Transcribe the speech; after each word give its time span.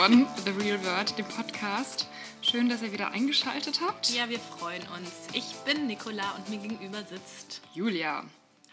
von 0.00 0.26
The 0.46 0.50
Real 0.52 0.82
World, 0.82 1.18
dem 1.18 1.26
Podcast. 1.26 2.08
Schön, 2.40 2.70
dass 2.70 2.80
ihr 2.80 2.90
wieder 2.90 3.10
eingeschaltet 3.10 3.82
habt. 3.82 4.08
Ja, 4.08 4.30
wir 4.30 4.40
freuen 4.40 4.80
uns. 4.96 5.10
Ich 5.34 5.44
bin 5.66 5.86
Nicola 5.88 6.36
und 6.36 6.48
mir 6.48 6.56
gegenüber 6.56 7.04
sitzt 7.04 7.60
Julia. 7.74 8.24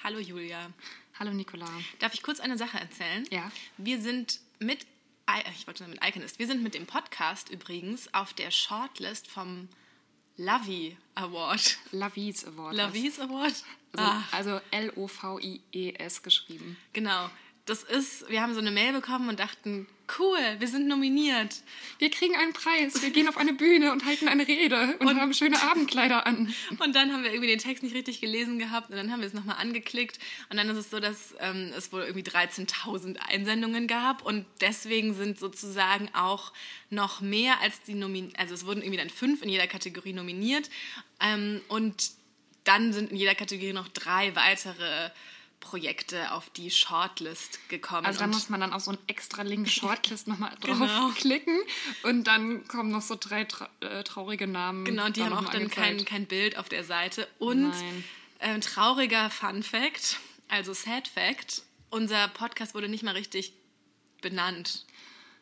Hallo 0.06 0.20
Julia. 0.20 0.72
Hallo 1.20 1.34
Nicola. 1.34 1.68
Darf 2.00 2.14
ich 2.14 2.24
kurz 2.24 2.40
eine 2.40 2.58
Sache 2.58 2.80
erzählen? 2.80 3.28
Ja. 3.30 3.52
Wir 3.76 4.02
sind 4.02 4.40
mit, 4.60 4.88
ich 5.54 5.68
wollte 5.68 5.84
nur 5.84 5.90
mit 5.92 6.00
Iconist, 6.02 6.40
wir 6.40 6.48
sind 6.48 6.64
mit 6.64 6.76
dem 6.76 6.86
Podcast 6.86 7.50
übrigens 7.50 8.08
auf 8.14 8.32
der 8.34 8.50
Shortlist 8.50 9.28
vom 9.28 9.68
Lovey 10.38 10.96
Award. 11.16 11.78
Lavis 11.92 12.46
Award. 12.46 12.78
Lovies 12.78 13.20
Award? 13.20 13.66
Also, 13.98 14.12
Ah, 14.12 14.24
also 14.32 14.62
L-O-V-I-E-S 14.72 16.24
geschrieben. 16.24 16.78
genau. 16.94 17.30
Das 17.68 17.84
ist, 17.84 18.30
wir 18.30 18.42
haben 18.42 18.54
so 18.54 18.62
eine 18.62 18.72
Mail 18.72 18.94
bekommen 18.94 19.28
und 19.28 19.42
dachten, 19.42 19.88
cool, 20.20 20.40
wir 20.58 20.70
sind 20.70 20.88
nominiert. 20.88 21.54
Wir 22.00 22.10
kriegen 22.10 22.34
einen 22.38 22.54
Preis. 22.54 23.02
Wir 23.02 23.10
gehen 23.10 23.28
auf 23.28 23.36
eine 23.36 23.54
Bühne 23.54 23.92
und 23.92 24.06
halten 24.06 24.30
eine 24.30 24.48
Rede 24.48 24.96
und, 25.00 25.20
haben 25.20 25.34
schöne 25.34 25.62
Abendkleider 25.62 26.26
an. 26.26 26.54
Und 26.80 26.96
dann 26.96 27.12
haben 27.12 27.24
wir 27.24 27.32
irgendwie 27.32 27.50
den 27.50 27.60
Text 27.60 27.84
nicht 27.84 27.94
richtig 27.94 28.22
gelesen 28.22 28.58
gehabt 28.58 28.90
und 28.90 28.96
dann 28.96 29.12
haben 29.12 29.20
wir 29.20 29.28
es 29.28 29.34
nochmal 29.34 29.58
angeklickt 29.58 30.18
und 30.50 30.56
dann 30.56 30.70
ist 30.70 30.78
es 30.78 30.90
so, 30.90 31.02
dass 31.02 31.36
ähm, 31.42 31.74
es 31.76 31.92
wohl 31.92 32.04
irgendwie 32.04 32.24
13.000 32.24 33.18
Einsendungen 33.18 33.88
gab 33.88 34.26
und 34.26 34.46
deswegen 34.62 35.14
sind 35.14 35.38
sozusagen 35.38 36.10
auch 36.14 36.54
noch 36.90 37.20
mehr 37.20 37.60
als 37.62 37.82
die 37.82 37.96
Nomin 37.96 38.32
also 38.38 38.54
es 38.54 38.66
wurden 38.66 38.82
irgendwie 38.82 38.98
dann 38.98 39.10
fünf 39.10 39.42
in 39.42 39.50
jeder 39.50 39.68
Kategorie 39.68 40.14
nominiert 40.14 40.70
ähm, 41.20 41.62
und 41.68 42.12
dann 42.64 42.94
sind 42.94 43.12
in 43.12 43.18
jeder 43.18 43.36
Kategorie 43.36 43.74
noch 43.74 43.90
drei 43.90 44.36
weitere 44.36 45.10
Projekte 45.70 46.32
auf 46.32 46.50
die 46.52 46.72
Shortlist 46.72 47.68
gekommen. 47.68 48.06
Also 48.06 48.20
da 48.20 48.28
muss 48.28 48.48
man 48.48 48.62
dann 48.62 48.72
auf 48.72 48.84
so 48.84 48.92
einen 48.92 49.00
extra 49.08 49.42
Link 49.42 49.68
Shortlist 49.70 50.28
nochmal 50.28 50.56
Genau. 50.62 50.86
draufklicken 50.86 51.60
und 52.04 52.26
dann 52.26 52.66
kommen 52.68 52.90
noch 52.90 53.02
so 53.02 53.18
drei 53.20 53.44
tra 53.44 53.70
äh, 53.82 54.04
traurige 54.04 54.48
Namen. 54.48 54.86
Genau, 54.86 55.06
und 55.08 55.18
die 55.18 55.20
da 55.20 55.30
haben 55.30 55.46
auch 55.46 55.52
dann 55.52 55.70
kein, 55.70 56.06
kein 56.06 56.26
Bild 56.26 56.58
auf 56.58 56.70
der 56.70 56.86
Seite. 56.86 57.28
Und 57.38 57.74
ähm, 58.40 58.62
trauriger 58.62 59.30
Fun 59.30 59.62
Fact, 59.62 60.20
also 60.48 60.74
Sad 60.74 61.10
Fact, 61.10 61.64
unser 61.90 62.30
Podcast 62.30 62.74
wurde 62.74 62.88
nicht 62.88 63.04
mal 63.04 63.12
richtig 63.16 63.52
benannt. 64.22 64.86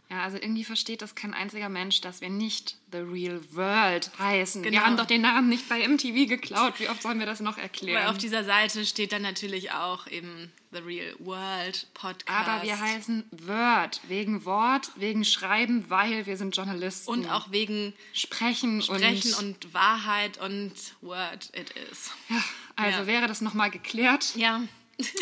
Ja, 0.10 0.22
also 0.24 0.38
irgendwie 0.38 0.64
versteht 0.64 1.02
das 1.02 1.16
kein 1.16 1.34
einziger 1.34 1.68
Mensch, 1.68 2.00
dass 2.02 2.22
wir 2.22 2.30
nicht 2.30 2.78
The 2.92 3.00
Real 3.00 3.42
World 3.52 4.12
heißen. 4.20 4.62
Genau. 4.62 4.74
Wir 4.74 4.86
haben 4.86 4.98
doch 4.98 5.08
den 5.08 5.22
Namen 5.22 5.50
nicht 5.50 5.68
bei 5.68 5.88
MTV 5.88 6.28
geklaut. 6.30 6.80
Wie 6.80 6.88
oft 6.90 7.02
sollen 7.02 7.18
wir 7.18 7.26
das 7.26 7.40
noch 7.40 7.58
erklären? 7.58 8.04
Weil 8.04 8.10
auf 8.12 8.20
dieser 8.20 8.44
Seite 8.44 8.86
steht 8.86 9.12
dann 9.14 9.24
natürlich 9.24 9.72
auch 9.72 10.06
eben 10.08 10.52
The 10.72 10.78
Real 10.80 11.16
World 11.20 11.88
Podcast. 11.96 12.48
Aber 12.48 12.62
wir 12.64 12.80
heißen 12.80 13.24
Word, 13.32 14.00
wegen 14.08 14.46
Wort, 14.46 14.92
wegen 14.96 15.26
Schreiben, 15.26 15.90
weil 15.90 16.28
wir 16.28 16.38
sind 16.38 16.56
Journalisten. 16.56 17.10
und 17.10 17.28
auch 17.32 17.50
wegen 17.52 17.94
Sprechen, 18.14 18.84
Sprechen 18.84 19.34
und... 19.34 19.66
und 19.66 19.74
Wahrheit 19.74 20.38
und 20.38 20.72
Word 21.02 21.50
it 21.58 21.72
is. 21.92 22.12
ja, 22.30 22.44
also 22.76 23.00
Ja. 23.00 23.08
wäre 23.08 23.28
das 23.28 23.42
nochmal 23.42 23.72
geklärt, 23.72 24.36
Ja. 24.36 24.62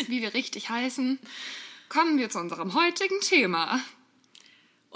wie 0.08 0.20
wir 0.20 0.34
richtig 0.34 0.68
heißen, 0.68 1.18
kommen 1.88 2.18
wir 2.18 2.28
zu 2.28 2.38
unserem 2.38 2.74
heutigen 2.74 3.20
Thema. 3.20 3.80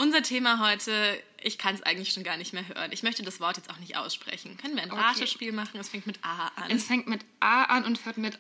Unser 0.01 0.23
Thema 0.23 0.61
heute, 0.65 1.21
ich 1.43 1.59
kann 1.59 1.75
es 1.75 1.83
eigentlich 1.83 2.13
schon 2.13 2.23
gar 2.23 2.37
nicht 2.37 2.53
mehr 2.53 2.67
hören. 2.69 2.93
Ich 2.93 3.03
möchte 3.03 3.25
das 3.25 3.41
Wort 3.41 3.57
jetzt 3.57 3.69
auch 3.69 3.79
nicht 3.79 3.97
aussprechen. 3.97 4.57
Können 4.57 4.77
wir 4.77 4.85
ein 4.85 4.93
Okay. 4.93 5.01
Ratespiel 5.01 5.51
machen? 5.51 5.81
Es 5.81 5.89
fängt 5.89 6.07
mit 6.07 6.21
A 6.23 6.53
an. 6.55 6.71
Es 6.71 6.85
fängt 6.85 7.09
mit 7.09 7.25
A 7.41 7.65
an 7.65 7.85
und 7.85 8.05
hört 8.05 8.17
mit 8.17 8.39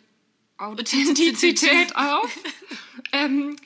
Authentizität 0.56 1.96
auf. 1.96 2.38
ähm, 3.12 3.56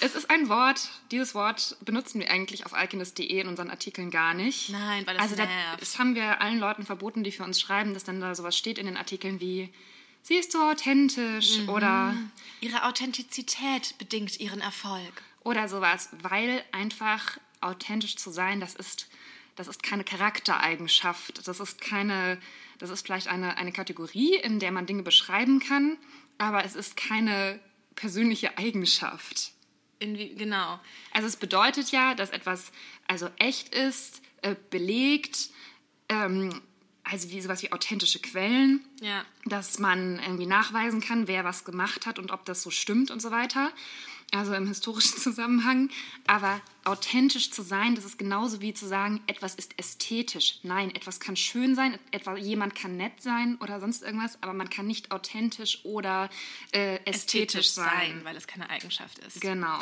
es 0.00 0.14
ist 0.14 0.30
ein 0.30 0.48
Wort, 0.48 0.90
dieses 1.10 1.34
Wort 1.34 1.76
benutzen 1.84 2.20
wir 2.20 2.30
eigentlich 2.30 2.66
auf 2.66 2.72
alchemist.de 2.72 3.40
in 3.40 3.48
unseren 3.48 3.68
Artikeln 3.70 4.12
gar 4.12 4.32
nicht. 4.32 4.68
Nein, 4.70 5.04
weil 5.08 5.14
das 5.14 5.22
also 5.24 5.34
da, 5.34 5.46
nervt. 5.46 5.80
das 5.82 5.98
haben 5.98 6.14
wir 6.14 6.40
allen 6.40 6.60
Leuten 6.60 6.86
verboten, 6.86 7.24
die 7.24 7.32
für 7.32 7.42
uns 7.42 7.60
schreiben, 7.60 7.94
dass 7.94 8.04
dann 8.04 8.20
da 8.20 8.32
sowas 8.36 8.56
steht 8.56 8.78
in 8.78 8.86
den 8.86 8.96
Artikeln 8.96 9.40
wie 9.40 9.70
sie 10.22 10.34
ist 10.34 10.52
so 10.52 10.58
authentisch 10.62 11.58
Mhm. 11.58 11.68
oder, 11.68 12.14
Ihre 12.60 12.84
Authentizität 12.84 13.96
bedingt 13.98 14.38
ihren 14.38 14.60
Erfolg. 14.60 15.22
Oder 15.42 15.68
sowas, 15.68 16.10
weil 16.22 16.62
einfach 16.72 17.38
authentisch 17.60 18.16
zu 18.16 18.30
sein, 18.30 18.60
das 18.60 18.74
ist, 18.74 19.08
das 19.56 19.68
ist 19.68 19.82
keine 19.82 20.04
Charaktereigenschaft. 20.04 21.46
Das 21.46 21.60
ist 21.60 21.80
keine, 21.80 22.38
das 22.78 22.90
ist 22.90 23.04
vielleicht 23.06 23.28
eine, 23.28 23.56
eine 23.56 23.72
Kategorie, 23.72 24.36
in 24.36 24.58
der 24.58 24.72
man 24.72 24.86
Dinge 24.86 25.02
beschreiben 25.02 25.60
kann, 25.60 25.98
aber 26.38 26.64
es 26.64 26.74
ist 26.74 26.96
keine 26.96 27.60
persönliche 27.94 28.56
Eigenschaft. 28.58 29.52
Inwie 29.98 30.34
genau. 30.34 30.80
Also 31.12 31.26
es 31.28 31.36
bedeutet 31.36 31.90
ja, 31.90 32.14
dass 32.14 32.30
etwas 32.30 32.72
also 33.06 33.28
echt 33.38 33.74
ist, 33.74 34.22
äh, 34.42 34.54
belegt, 34.70 35.50
ähm, 36.08 36.62
also 37.04 37.30
wie 37.30 37.40
sowas 37.42 37.62
wie 37.62 37.72
authentische 37.72 38.20
Quellen, 38.20 38.84
Ja. 39.02 39.24
dass 39.44 39.78
man 39.78 40.18
irgendwie 40.20 40.46
nachweisen 40.46 41.00
kann, 41.02 41.28
wer 41.28 41.44
was 41.44 41.64
gemacht 41.64 42.06
hat 42.06 42.18
und 42.18 42.30
ob 42.30 42.44
das 42.46 42.62
so 42.62 42.70
stimmt 42.70 43.10
und 43.10 43.20
so 43.20 43.30
weiter. 43.30 43.72
Also 44.32 44.54
im 44.54 44.66
historischen 44.66 45.18
Zusammenhang. 45.18 45.90
Aber 46.26 46.60
authentisch 46.84 47.50
zu 47.50 47.62
sein, 47.62 47.94
das 47.94 48.04
ist 48.04 48.18
genauso 48.18 48.60
wie 48.60 48.72
zu 48.72 48.86
sagen, 48.86 49.20
etwas 49.26 49.54
ist 49.54 49.78
ästhetisch. 49.78 50.60
Nein, 50.62 50.94
etwas 50.94 51.20
kann 51.20 51.36
schön 51.36 51.74
sein, 51.74 51.98
etwa 52.10 52.36
jemand 52.36 52.74
kann 52.74 52.96
nett 52.96 53.20
sein 53.20 53.56
oder 53.60 53.80
sonst 53.80 54.02
irgendwas, 54.02 54.42
aber 54.42 54.52
man 54.52 54.70
kann 54.70 54.86
nicht 54.86 55.10
authentisch 55.10 55.84
oder 55.84 56.30
äh, 56.72 56.98
ästhetisch, 57.04 57.70
sein. 57.70 58.20
weil 58.24 58.36
es 58.36 58.46
keine 58.46 58.70
Eigenschaft 58.70 59.18
ist. 59.18 59.40
Genau. 59.40 59.78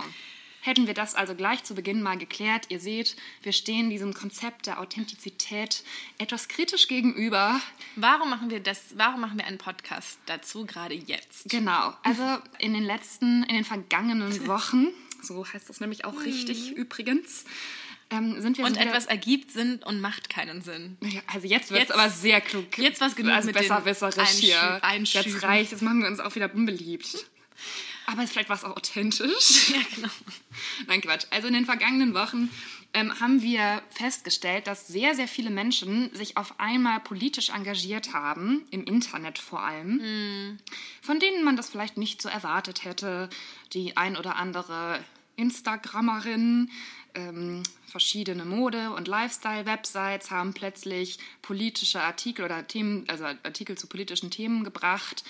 Hätten 0.61 0.87
wir 0.87 0.95
das 0.95 1.15
also 1.15 1.35
gleich 1.35 1.63
zu 1.65 1.75
Beginn 1.75 2.03
mal 2.03 2.19
geklärt. 2.19 2.67
Ihr 2.69 2.81
seht, 2.81 3.17
wir 3.43 3.53
stehen 3.53 3.91
diesem 3.91 4.13
Konzept 4.13 4.67
der 4.67 4.81
Authentizität 4.81 5.83
etwas 6.19 6.49
kritisch 6.49 6.89
gegenüber. 6.89 7.61
Warum 7.97 8.29
machen 8.31 8.51
wir 8.51 8.61
das? 8.61 8.83
Warum 8.97 9.21
machen 9.21 9.39
wir 9.39 9.47
einen 9.47 9.59
Podcast 9.59 10.19
dazu 10.27 10.67
gerade 10.67 10.95
jetzt? 10.95 11.49
Genau. 11.49 11.95
Also 12.03 12.39
in 12.59 12.75
den 12.75 12.85
letzten, 12.85 13.45
in 13.45 13.55
den 13.55 13.65
vergangenen 13.65 14.47
Wochen, 14.49 14.89
so 15.23 15.47
heißt 15.47 15.69
das 15.69 15.81
nämlich 15.81 16.05
auch 16.05 16.25
richtig 16.25 16.73
übrigens, 16.73 17.45
ähm, 18.11 18.41
sind 18.41 18.59
wir 18.59 18.65
Und 18.65 18.77
etwas 18.79 19.07
ergibt 19.07 19.51
Sinn 19.53 19.81
und 19.85 20.01
macht 20.01 20.31
keinen 20.31 20.63
Sinn. 20.63 20.97
Ja, 21.03 21.21
Also 21.27 21.47
jetzt 21.47 21.71
wird 21.71 21.85
es 21.85 21.91
aber 21.91 22.09
sehr 22.09 22.41
klug. 22.41 22.77
jetzt 22.79 23.01
war's 23.01 23.15
genug 23.15 23.33
Also 23.33 23.47
mit 23.47 23.57
besserwisserisch 23.57 24.31
hier. 24.31 24.83
Einschü-. 24.83 25.19
Jetzt 25.19 25.43
reicht, 25.43 25.73
jetzt 25.73 25.83
machen 25.83 26.01
wir 26.01 26.09
uns 26.09 26.19
auch 26.19 26.35
wieder 26.35 26.53
unbeliebt. 26.53 27.27
Aber 28.09 28.27
vielleicht 28.27 28.49
war 28.49 28.57
es 28.57 28.65
auch 28.65 28.77
authentisch. 28.77 29.71
Ja, 29.75 29.81
genau. 29.95 30.09
Nein, 30.87 31.03
Quatsch. 31.03 31.27
Also 31.31 31.47
in 31.47 31.55
den 31.55 31.67
vergangenen 31.67 32.15
Wochen 32.15 32.51
ähm, 32.95 33.21
haben 33.21 33.43
wir 33.43 33.83
festgestellt, 33.91 34.67
dass 34.67 34.89
sehr, 34.89 35.15
sehr 35.15 35.29
viele 35.29 35.51
Menschen 35.51 36.13
sich 36.15 36.39
auf 36.39 36.59
einmal 36.59 37.01
politisch 37.01 37.51
engagiert 37.51 38.15
haben, 38.15 38.65
im 38.71 38.85
Internet 38.85 39.39
vor 39.39 39.63
allem, 39.63 40.59
von 41.03 41.21
denen 41.21 41.45
man 41.45 41.57
das 41.57 41.69
vielleicht 41.69 41.99
nicht 41.99 42.23
so 42.23 42.31
erwartet 42.31 42.85
hätte. 42.85 43.29
Die 43.75 43.99
ein 43.99 44.17
oder 44.17 44.37
andere 44.37 45.05
Instagrammerin, 45.37 46.71
ähm, 47.15 47.63
verschiedene 47.87 48.47
Mode- 48.47 48.93
und 48.93 49.07
Lifestyle-Websites 49.07 50.31
haben 50.31 50.55
plötzlich 50.55 51.19
politische 51.43 52.01
Artikel 52.01 52.47
oder 52.47 52.67
Themen, 52.67 53.05
also 53.09 53.25
Artikel 53.25 53.77
zu 53.77 53.87
politischen 53.87 54.31
Themen 54.31 54.65
gebracht. 54.65 55.25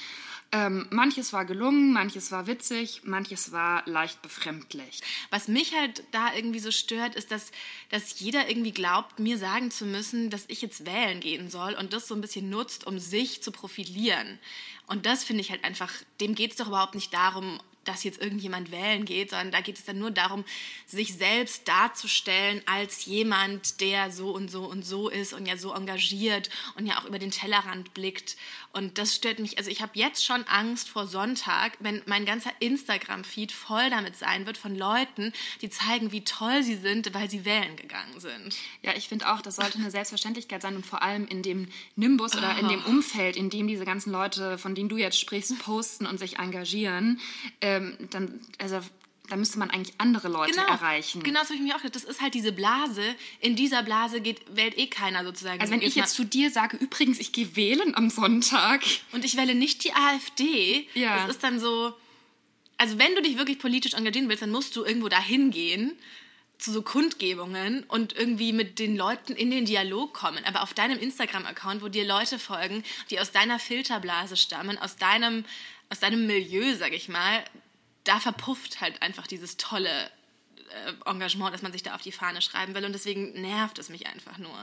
Ähm, 0.50 0.86
manches 0.88 1.34
war 1.34 1.44
gelungen, 1.44 1.92
manches 1.92 2.32
war 2.32 2.46
witzig, 2.46 3.02
manches 3.04 3.52
war 3.52 3.82
leicht 3.86 4.22
befremdlich. 4.22 5.02
Was 5.28 5.46
mich 5.46 5.74
halt 5.74 6.04
da 6.10 6.34
irgendwie 6.34 6.58
so 6.58 6.70
stört, 6.70 7.14
ist, 7.16 7.30
dass, 7.30 7.50
dass 7.90 8.18
jeder 8.18 8.48
irgendwie 8.48 8.72
glaubt, 8.72 9.18
mir 9.18 9.36
sagen 9.36 9.70
zu 9.70 9.84
müssen, 9.84 10.30
dass 10.30 10.46
ich 10.48 10.62
jetzt 10.62 10.86
wählen 10.86 11.20
gehen 11.20 11.50
soll 11.50 11.74
und 11.74 11.92
das 11.92 12.08
so 12.08 12.14
ein 12.14 12.22
bisschen 12.22 12.48
nutzt, 12.48 12.86
um 12.86 12.98
sich 12.98 13.42
zu 13.42 13.52
profilieren. 13.52 14.38
Und 14.86 15.04
das 15.04 15.22
finde 15.22 15.42
ich 15.42 15.50
halt 15.50 15.64
einfach, 15.64 15.92
dem 16.22 16.34
geht 16.34 16.52
es 16.52 16.56
doch 16.56 16.68
überhaupt 16.68 16.94
nicht 16.94 17.12
darum, 17.12 17.60
dass 17.84 18.04
jetzt 18.04 18.20
irgendjemand 18.20 18.70
wählen 18.70 19.04
geht, 19.04 19.30
sondern 19.30 19.50
da 19.50 19.60
geht 19.60 19.76
es 19.76 19.84
dann 19.84 19.98
nur 19.98 20.10
darum, 20.10 20.44
sich 20.86 21.14
selbst 21.14 21.66
darzustellen 21.66 22.62
als 22.66 23.06
jemand, 23.06 23.80
der 23.80 24.10
so 24.10 24.30
und 24.30 24.50
so 24.50 24.64
und 24.64 24.84
so 24.84 25.08
ist 25.08 25.32
und 25.32 25.46
ja 25.46 25.56
so 25.56 25.72
engagiert 25.72 26.50
und 26.76 26.86
ja 26.86 27.00
auch 27.00 27.04
über 27.04 27.18
den 27.18 27.30
Tellerrand 27.30 27.94
blickt. 27.94 28.36
Und 28.72 28.98
das 28.98 29.14
stört 29.14 29.38
mich. 29.38 29.56
Also 29.58 29.70
ich 29.70 29.80
habe 29.80 29.92
jetzt 29.94 30.24
schon 30.24 30.44
Angst 30.44 30.88
vor 30.88 31.06
Sonntag, 31.06 31.72
wenn 31.80 32.02
mein 32.06 32.26
ganzer 32.26 32.52
Instagram-Feed 32.60 33.50
voll 33.50 33.88
damit 33.90 34.16
sein 34.16 34.46
wird 34.46 34.58
von 34.58 34.76
Leuten, 34.76 35.32
die 35.62 35.70
zeigen, 35.70 36.12
wie 36.12 36.22
toll 36.22 36.62
sie 36.62 36.76
sind, 36.76 37.12
weil 37.14 37.30
sie 37.30 37.44
wählen 37.44 37.76
gegangen 37.76 38.20
sind. 38.20 38.56
Ja, 38.82 38.92
ich 38.94 39.08
finde 39.08 39.32
auch, 39.32 39.40
das 39.40 39.56
sollte 39.56 39.78
eine 39.78 39.90
Selbstverständlichkeit 39.90 40.62
sein 40.62 40.76
und 40.76 40.84
vor 40.84 41.02
allem 41.02 41.26
in 41.26 41.42
dem 41.42 41.68
Nimbus 41.96 42.36
oder 42.36 42.58
in 42.58 42.68
dem 42.68 42.84
Umfeld, 42.84 43.36
in 43.36 43.50
dem 43.50 43.66
diese 43.66 43.84
ganzen 43.84 44.12
Leute, 44.12 44.58
von 44.58 44.74
denen 44.74 44.88
du 44.88 44.96
jetzt 44.96 45.18
sprichst, 45.18 45.58
posten 45.60 46.06
und 46.06 46.18
sich 46.18 46.38
engagieren, 46.38 47.20
ähm, 47.78 48.08
dann, 48.10 48.40
also, 48.58 48.80
da 49.28 49.36
müsste 49.36 49.58
man 49.58 49.70
eigentlich 49.70 49.94
andere 49.98 50.28
Leute 50.28 50.58
erreichen. 50.58 51.22
Genau, 51.22 51.40
das 51.40 51.48
habe 51.48 51.56
ich 51.56 51.62
mir 51.62 51.74
auch 51.76 51.82
gedacht. 51.82 51.96
Das 51.96 52.04
ist 52.04 52.20
halt 52.20 52.34
diese 52.34 52.50
Blase. 52.52 53.02
In 53.40 53.56
dieser 53.56 53.82
Blase 53.82 54.20
geht, 54.20 54.40
wählt 54.54 54.78
eh 54.78 54.86
keiner 54.86 55.22
sozusagen. 55.24 55.60
Also 55.60 55.72
wenn 55.72 55.82
ich 55.82 55.94
jetzt 55.94 56.14
zu 56.14 56.24
dir 56.24 56.50
sage, 56.50 56.78
übrigens, 56.78 57.18
ich 57.18 57.32
gehe 57.32 57.54
wählen 57.54 57.94
am 57.94 58.08
Sonntag, 58.08 58.82
Und 59.12 59.24
ich 59.24 59.36
wähle 59.36 59.54
nicht 59.54 59.84
die 59.84 59.92
AfD. 59.92 60.88
Ja. 60.94 61.18
Das 61.18 61.36
ist 61.36 61.44
dann 61.44 61.60
so. 61.60 61.92
Also, 62.78 62.98
wenn 62.98 63.14
du 63.14 63.22
dich 63.22 63.36
wirklich 63.36 63.58
politisch 63.58 63.94
engagieren 63.94 64.28
willst, 64.28 64.42
dann 64.42 64.50
musst 64.52 64.74
du 64.76 64.84
irgendwo 64.84 65.08
dahin 65.08 65.50
gehen. 65.50 65.98
zu 66.58 66.72
so 66.72 66.82
Kundgebungen 66.82 67.84
und 67.84 68.16
irgendwie 68.16 68.52
mit 68.52 68.78
den 68.78 68.96
Leuten 68.96 69.34
in 69.34 69.50
den 69.50 69.64
Dialog 69.64 70.12
kommen. 70.12 70.44
Aber 70.44 70.62
auf 70.62 70.74
deinem 70.74 70.98
Instagram-Account, 70.98 71.82
wo 71.82 71.88
dir 71.88 72.04
Leute 72.04 72.38
folgen, 72.38 72.82
die 73.10 73.20
aus 73.20 73.30
deiner 73.30 73.58
Filterblase 73.60 74.36
stammen, 74.36 74.76
aus 74.78 74.96
deinem, 74.96 75.44
aus 75.88 76.00
deinem 76.00 76.26
Milieu, 76.26 76.74
sag 76.76 76.92
ich 76.92 77.08
mal, 77.08 77.44
da 78.08 78.20
verpufft 78.20 78.80
halt 78.80 79.02
einfach 79.02 79.26
dieses 79.26 79.56
tolle 79.58 80.10
äh, 80.70 81.10
Engagement, 81.10 81.52
das 81.52 81.62
man 81.62 81.72
sich 81.72 81.82
da 81.82 81.94
auf 81.94 82.02
die 82.02 82.12
Fahne 82.12 82.42
schreiben 82.42 82.74
will. 82.74 82.84
Und 82.84 82.92
deswegen 82.92 83.40
nervt 83.40 83.78
es 83.78 83.88
mich 83.88 84.06
einfach 84.06 84.38
nur. 84.38 84.56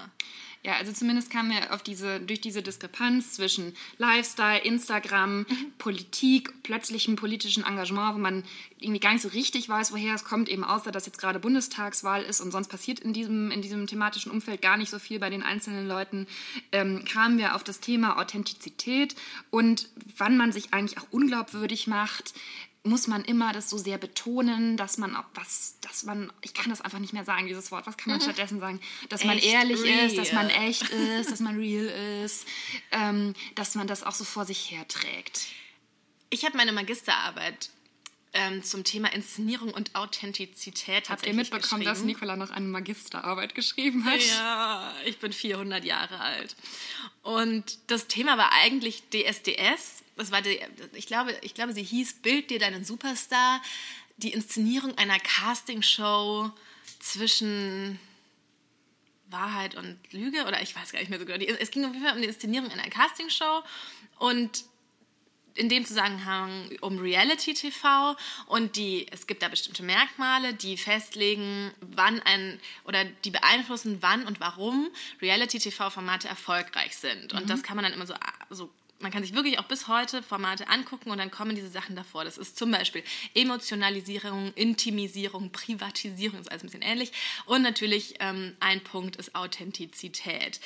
Ja, 0.63 0.73
also 0.77 0.91
zumindest 0.91 1.29
kam 1.29 1.49
mir 1.49 1.71
auf 1.73 1.83
diese, 1.83 2.19
durch 2.19 2.41
diese 2.41 2.63
Diskrepanz 2.63 3.33
zwischen 3.33 3.75
Lifestyle, 3.99 4.57
Instagram, 4.63 5.39
mhm. 5.39 5.73
Politik, 5.77 6.63
plötzlichem 6.63 7.15
politischen 7.15 7.63
Engagement, 7.63 8.15
wo 8.15 8.19
man 8.19 8.43
irgendwie 8.79 8.99
gar 8.99 9.13
nicht 9.13 9.21
so 9.21 9.29
richtig 9.29 9.69
weiß, 9.69 9.91
woher 9.93 10.15
es 10.15 10.23
kommt, 10.23 10.49
eben 10.49 10.63
außer 10.63 10.91
dass 10.91 11.05
jetzt 11.05 11.19
gerade 11.19 11.39
Bundestagswahl 11.39 12.23
ist 12.23 12.41
und 12.41 12.49
sonst 12.49 12.67
passiert 12.67 12.99
in 12.99 13.13
diesem, 13.13 13.51
in 13.51 13.61
diesem 13.61 13.85
thematischen 13.85 14.31
Umfeld 14.31 14.63
gar 14.63 14.77
nicht 14.77 14.89
so 14.89 14.97
viel 14.97 15.19
bei 15.19 15.29
den 15.29 15.43
einzelnen 15.43 15.87
Leuten, 15.87 16.25
ähm, 16.71 17.05
kamen 17.05 17.37
wir 17.37 17.55
auf 17.55 17.63
das 17.63 17.79
Thema 17.79 18.17
Authentizität 18.19 19.15
und 19.51 19.89
wann 20.17 20.35
man 20.35 20.51
sich 20.51 20.73
eigentlich 20.73 20.97
auch 20.97 21.07
unglaubwürdig 21.11 21.85
macht, 21.85 22.33
muss 22.85 23.07
man 23.07 23.25
immer 23.25 23.51
das 23.51 23.69
so 23.69 23.77
sehr 23.77 23.97
betonen, 23.97 24.77
dass 24.77 24.97
man 24.97 25.15
auch 25.15 25.25
was, 25.33 25.77
dass 25.81 26.03
man, 26.03 26.31
ich 26.41 26.53
kann 26.53 26.69
das 26.69 26.81
einfach 26.81 26.99
nicht 26.99 27.13
mehr 27.13 27.25
sagen, 27.25 27.47
dieses 27.47 27.71
Wort, 27.71 27.87
was 27.87 27.97
kann 27.97 28.11
man 28.11 28.19
mhm. 28.19 28.23
stattdessen 28.23 28.59
sagen? 28.59 28.79
Dass 29.09 29.21
echt 29.21 29.27
man 29.27 29.37
ehrlich 29.39 29.81
real. 29.81 30.07
ist, 30.07 30.17
dass 30.17 30.31
man 30.33 30.49
echt 30.49 30.89
ist, 30.89 31.31
dass 31.31 31.39
man 31.39 31.57
real 31.57 32.23
ist, 32.23 32.45
ähm, 32.91 33.33
dass 33.55 33.75
man 33.75 33.87
das 33.87 34.03
auch 34.03 34.13
so 34.13 34.23
vor 34.23 34.45
sich 34.45 34.71
herträgt. 34.71 35.47
Ich 36.29 36.45
habe 36.45 36.57
meine 36.57 36.71
Magisterarbeit 36.71 37.69
ähm, 38.35 38.63
zum 38.63 38.83
Thema 38.83 39.11
Inszenierung 39.13 39.73
und 39.73 39.95
Authentizität. 39.95 41.09
Habt 41.09 41.25
ihr 41.25 41.33
mitbekommen, 41.33 41.85
dass 41.85 42.03
Nicola 42.03 42.35
noch 42.35 42.51
eine 42.51 42.67
Magisterarbeit 42.67 43.55
geschrieben 43.55 44.05
hat? 44.05 44.19
Ja, 44.19 44.93
ich 45.05 45.17
bin 45.17 45.33
400 45.33 45.83
Jahre 45.83 46.19
alt. 46.19 46.55
Und 47.23 47.79
das 47.87 48.07
Thema 48.07 48.37
war 48.37 48.51
eigentlich 48.51 49.03
DSDS, 49.09 50.03
das 50.17 50.31
war 50.31 50.41
die, 50.41 50.59
ich 50.93 51.07
glaube, 51.07 51.35
ich 51.41 51.53
glaube, 51.53 51.73
sie 51.73 51.83
hieß 51.83 52.21
Bild 52.21 52.49
dir 52.49 52.59
deinen 52.59 52.85
Superstar, 52.85 53.61
die 54.17 54.31
Inszenierung 54.31 54.97
einer 54.97 55.19
Castingshow 55.19 56.51
zwischen 56.99 57.99
Wahrheit 59.27 59.75
und 59.75 59.97
Lüge 60.11 60.45
oder 60.45 60.61
ich 60.61 60.75
weiß 60.75 60.91
gar 60.91 60.99
nicht 60.99 61.09
mehr 61.09 61.19
so 61.19 61.25
genau. 61.25 61.43
Es 61.59 61.71
ging 61.71 61.85
auf 61.85 61.93
jeden 61.93 62.05
Fall 62.05 62.15
um 62.15 62.21
die 62.21 62.27
Inszenierung 62.27 62.69
einer 62.69 62.89
Castingshow 62.89 63.63
und 64.19 64.65
in 65.55 65.69
dem 65.69 65.85
Zusammenhang 65.85 66.69
um 66.81 66.99
Reality 66.99 67.53
TV 67.53 68.15
und 68.47 68.75
die, 68.75 69.07
es 69.11 69.25
gibt 69.25 69.41
da 69.41 69.47
bestimmte 69.47 69.83
Merkmale, 69.83 70.53
die 70.53 70.77
festlegen, 70.77 71.71
wann 71.81 72.21
ein 72.21 72.59
oder 72.83 73.05
die 73.05 73.31
beeinflussen, 73.31 73.97
wann 74.01 74.25
und 74.25 74.39
warum 74.39 74.89
Reality 75.21 75.59
TV-Formate 75.59 76.27
erfolgreich 76.27 76.95
sind. 76.97 77.33
Und 77.33 77.43
mhm. 77.43 77.47
das 77.47 77.63
kann 77.63 77.75
man 77.77 77.83
dann 77.83 77.93
immer 77.93 78.05
so, 78.05 78.13
so 78.49 78.69
man 78.99 79.11
kann 79.11 79.23
sich 79.23 79.33
wirklich 79.33 79.59
auch 79.59 79.65
bis 79.65 79.87
heute 79.87 80.23
Formate 80.23 80.67
angucken 80.67 81.11
und 81.11 81.17
dann 81.17 81.31
kommen 81.31 81.55
diese 81.55 81.69
Sachen 81.69 81.95
davor. 81.95 82.23
Das 82.23 82.37
ist 82.37 82.57
zum 82.57 82.71
Beispiel 82.71 83.03
Emotionalisierung, 83.33 84.53
Intimisierung, 84.53 85.51
Privatisierung, 85.51 86.39
ist 86.39 86.51
alles 86.51 86.63
ein 86.63 86.67
bisschen 86.67 86.81
ähnlich. 86.81 87.11
Und 87.45 87.61
natürlich 87.61 88.15
ähm, 88.19 88.55
ein 88.59 88.81
Punkt 88.81 89.15
ist 89.17 89.35
Authentizität. 89.35 90.59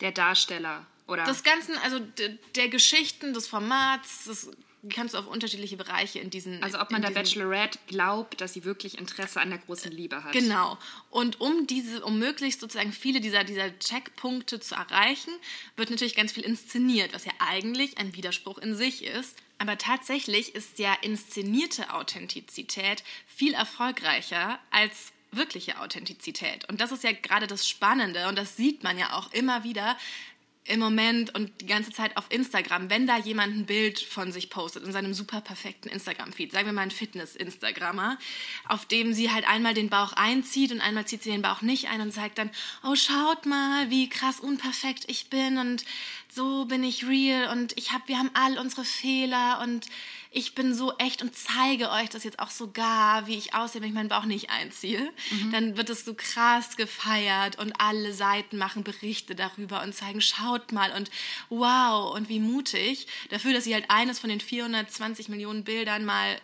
Der 0.00 0.12
Darsteller, 0.12 0.86
oder? 1.10 1.24
Das 1.24 1.42
Ganze, 1.42 1.80
also 1.82 1.98
der, 1.98 2.30
der 2.54 2.68
Geschichten, 2.68 3.34
des 3.34 3.48
Formats, 3.48 4.24
das 4.24 4.48
kannst 4.94 5.14
du 5.14 5.18
auf 5.18 5.26
unterschiedliche 5.26 5.76
Bereiche 5.76 6.20
in 6.20 6.30
diesen. 6.30 6.62
Also 6.62 6.80
ob 6.80 6.90
man 6.90 7.02
der 7.02 7.10
Bachelorette 7.10 7.78
glaubt, 7.86 8.40
dass 8.40 8.54
sie 8.54 8.64
wirklich 8.64 8.98
Interesse 8.98 9.40
an 9.40 9.50
der 9.50 9.58
großen 9.58 9.92
Liebe 9.92 10.24
hat. 10.24 10.32
Genau. 10.32 10.78
Und 11.10 11.40
um 11.40 11.66
diese, 11.66 12.02
um 12.04 12.18
möglichst 12.18 12.60
sozusagen 12.60 12.92
viele 12.92 13.20
dieser, 13.20 13.44
dieser 13.44 13.78
Checkpunkte 13.78 14.60
zu 14.60 14.74
erreichen, 14.74 15.32
wird 15.76 15.90
natürlich 15.90 16.14
ganz 16.14 16.32
viel 16.32 16.44
inszeniert, 16.44 17.12
was 17.12 17.24
ja 17.24 17.32
eigentlich 17.38 17.98
ein 17.98 18.14
Widerspruch 18.14 18.58
in 18.58 18.74
sich 18.74 19.04
ist. 19.04 19.36
Aber 19.58 19.76
tatsächlich 19.76 20.54
ist 20.54 20.78
ja 20.78 20.94
inszenierte 21.02 21.92
Authentizität 21.92 23.04
viel 23.26 23.52
erfolgreicher 23.52 24.58
als 24.70 25.12
wirkliche 25.32 25.78
Authentizität. 25.80 26.68
Und 26.68 26.80
das 26.80 26.90
ist 26.92 27.04
ja 27.04 27.12
gerade 27.12 27.46
das 27.46 27.68
Spannende 27.68 28.26
und 28.28 28.36
das 28.36 28.56
sieht 28.56 28.82
man 28.82 28.98
ja 28.98 29.12
auch 29.12 29.32
immer 29.32 29.62
wieder, 29.62 29.96
im 30.64 30.78
Moment 30.78 31.34
und 31.34 31.60
die 31.60 31.66
ganze 31.66 31.90
Zeit 31.90 32.16
auf 32.16 32.26
Instagram, 32.28 32.90
wenn 32.90 33.06
da 33.06 33.16
jemand 33.16 33.56
ein 33.56 33.66
Bild 33.66 33.98
von 33.98 34.30
sich 34.30 34.50
postet 34.50 34.84
in 34.84 34.92
seinem 34.92 35.14
super 35.14 35.40
perfekten 35.40 35.88
Instagram-Feed, 35.88 36.52
sagen 36.52 36.66
wir 36.66 36.72
mal 36.72 36.82
ein 36.82 36.90
Fitness-Instagrammer, 36.90 38.18
auf 38.68 38.84
dem 38.84 39.12
sie 39.12 39.32
halt 39.32 39.48
einmal 39.48 39.74
den 39.74 39.88
Bauch 39.88 40.12
einzieht 40.12 40.70
und 40.70 40.80
einmal 40.80 41.06
zieht 41.06 41.22
sie 41.22 41.30
den 41.30 41.42
Bauch 41.42 41.62
nicht 41.62 41.88
ein 41.88 42.00
und 42.02 42.12
sagt 42.12 42.38
dann, 42.38 42.50
oh 42.84 42.94
schaut 42.94 43.46
mal, 43.46 43.90
wie 43.90 44.08
krass 44.08 44.38
unperfekt 44.38 45.04
ich 45.08 45.30
bin 45.30 45.58
und 45.58 45.84
so 46.32 46.66
bin 46.66 46.84
ich 46.84 47.06
real 47.06 47.50
und 47.50 47.76
ich 47.76 47.92
hab, 47.92 48.06
wir 48.06 48.18
haben 48.18 48.30
all 48.34 48.58
unsere 48.58 48.84
Fehler 48.84 49.60
und 49.62 49.86
ich 50.32 50.54
bin 50.54 50.74
so 50.74 50.96
echt 50.98 51.22
und 51.22 51.34
zeige 51.34 51.90
euch 51.90 52.08
das 52.08 52.22
jetzt 52.22 52.38
auch 52.38 52.50
sogar, 52.50 53.26
wie 53.26 53.36
ich 53.36 53.54
aussehe, 53.54 53.82
wenn 53.82 53.88
ich 53.88 53.94
meinen 53.94 54.08
Bauch 54.08 54.26
nicht 54.26 54.48
einziehe. 54.50 55.10
Mhm. 55.30 55.50
Dann 55.50 55.76
wird 55.76 55.90
es 55.90 56.04
so 56.04 56.14
krass 56.14 56.76
gefeiert 56.76 57.58
und 57.58 57.72
alle 57.80 58.12
Seiten 58.12 58.56
machen 58.56 58.84
Berichte 58.84 59.34
darüber 59.34 59.82
und 59.82 59.92
zeigen, 59.92 60.20
schaut 60.20 60.59
mal 60.72 60.92
und 60.92 61.10
wow 61.48 62.14
und 62.14 62.28
wie 62.28 62.40
mutig. 62.40 63.06
Dafür, 63.30 63.52
dass 63.52 63.64
sie 63.64 63.74
halt 63.74 63.86
eines 63.88 64.18
von 64.18 64.30
den 64.30 64.40
420 64.40 65.28
Millionen 65.28 65.64
Bildern 65.64 66.04
mal 66.04 66.40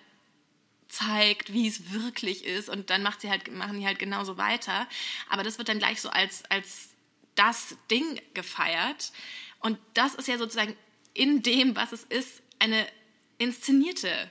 zeigt, 0.88 1.52
wie 1.52 1.66
es 1.66 1.92
wirklich 1.92 2.44
ist 2.44 2.68
und 2.68 2.90
dann 2.90 3.02
macht 3.02 3.20
sie 3.20 3.30
halt, 3.30 3.52
machen 3.52 3.78
die 3.78 3.86
halt 3.86 3.98
genauso 3.98 4.38
weiter. 4.38 4.88
Aber 5.28 5.42
das 5.42 5.58
wird 5.58 5.68
dann 5.68 5.78
gleich 5.78 6.00
so 6.00 6.08
als, 6.08 6.44
als 6.50 6.90
das 7.34 7.76
Ding 7.90 8.20
gefeiert. 8.34 9.12
Und 9.60 9.78
das 9.94 10.14
ist 10.14 10.28
ja 10.28 10.38
sozusagen 10.38 10.76
in 11.14 11.42
dem, 11.42 11.76
was 11.76 11.92
es 11.92 12.04
ist, 12.04 12.42
eine 12.58 12.86
inszenierte 13.38 14.30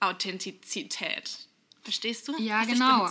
Authentizität. 0.00 1.47
Verstehst 1.88 2.28
du? 2.28 2.36
Ja, 2.38 2.64
genau. 2.64 3.08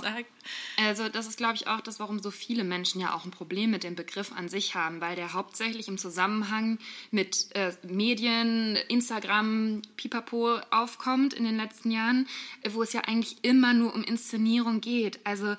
Also 0.78 1.10
das 1.10 1.26
ist, 1.26 1.38
glaube 1.38 1.56
ich, 1.56 1.66
auch 1.66 1.82
das, 1.82 2.00
warum 2.00 2.20
so 2.20 2.30
viele 2.30 2.64
Menschen 2.64 3.02
ja 3.02 3.16
auch 3.16 3.26
ein 3.26 3.32
Problem 3.32 3.72
mit 3.72 3.84
dem 3.84 3.96
Begriff 3.96 4.32
an 4.32 4.50
sich 4.50 4.76
haben, 4.76 5.02
weil 5.02 5.16
der 5.16 5.34
hauptsächlich 5.34 5.88
im 5.88 5.98
Zusammenhang 5.98 6.78
mit 7.10 7.48
äh, 7.56 7.74
Medien, 7.82 8.76
Instagram, 8.88 9.82
Pipapo 9.96 10.60
aufkommt 10.70 11.34
in 11.34 11.44
den 11.44 11.58
letzten 11.58 11.90
Jahren, 11.90 12.28
wo 12.70 12.84
es 12.84 12.94
ja 12.94 13.02
eigentlich 13.02 13.38
immer 13.42 13.74
nur 13.74 13.96
um 13.96 14.04
Inszenierung 14.04 14.80
geht. 14.80 15.26
Also 15.26 15.56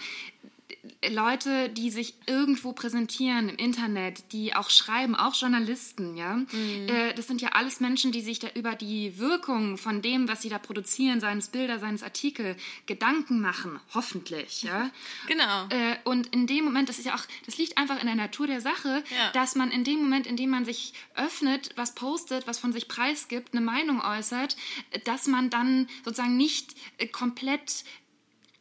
Leute, 1.06 1.68
die 1.68 1.90
sich 1.90 2.14
irgendwo 2.26 2.72
präsentieren 2.72 3.48
im 3.48 3.56
Internet, 3.56 4.32
die 4.32 4.56
auch 4.56 4.68
schreiben, 4.68 5.14
auch 5.14 5.34
Journalisten, 5.34 6.16
ja, 6.16 6.34
mhm. 6.34 6.88
äh, 6.88 7.14
das 7.14 7.28
sind 7.28 7.40
ja 7.40 7.50
alles 7.50 7.78
Menschen, 7.78 8.10
die 8.10 8.20
sich 8.20 8.40
da 8.40 8.48
über 8.54 8.74
die 8.74 9.16
Wirkung 9.16 9.78
von 9.78 10.02
dem, 10.02 10.26
was 10.26 10.42
sie 10.42 10.48
da 10.48 10.58
produzieren, 10.58 11.20
seines 11.20 11.48
Bilder, 11.48 11.78
seines 11.78 12.02
Artikel, 12.02 12.56
Gedanken 12.86 13.40
machen, 13.40 13.78
hoffentlich, 13.94 14.62
ja. 14.62 14.90
Genau. 15.28 15.66
Äh, 15.68 15.96
und 16.02 16.34
in 16.34 16.48
dem 16.48 16.64
Moment, 16.64 16.88
das 16.88 16.98
ist 16.98 17.04
ja 17.04 17.14
auch, 17.14 17.24
das 17.46 17.58
liegt 17.58 17.78
einfach 17.78 18.00
in 18.00 18.06
der 18.06 18.16
Natur 18.16 18.48
der 18.48 18.60
Sache, 18.60 19.04
ja. 19.16 19.30
dass 19.32 19.54
man 19.54 19.70
in 19.70 19.84
dem 19.84 20.00
Moment, 20.00 20.26
in 20.26 20.36
dem 20.36 20.50
man 20.50 20.64
sich 20.64 20.94
öffnet, 21.14 21.70
was 21.76 21.94
postet, 21.94 22.48
was 22.48 22.58
von 22.58 22.72
sich 22.72 22.88
preisgibt, 22.88 23.54
eine 23.54 23.64
Meinung 23.64 24.00
äußert, 24.00 24.56
dass 25.04 25.28
man 25.28 25.48
dann 25.48 25.88
sozusagen 26.04 26.36
nicht 26.36 26.74
äh, 26.98 27.06
komplett 27.06 27.84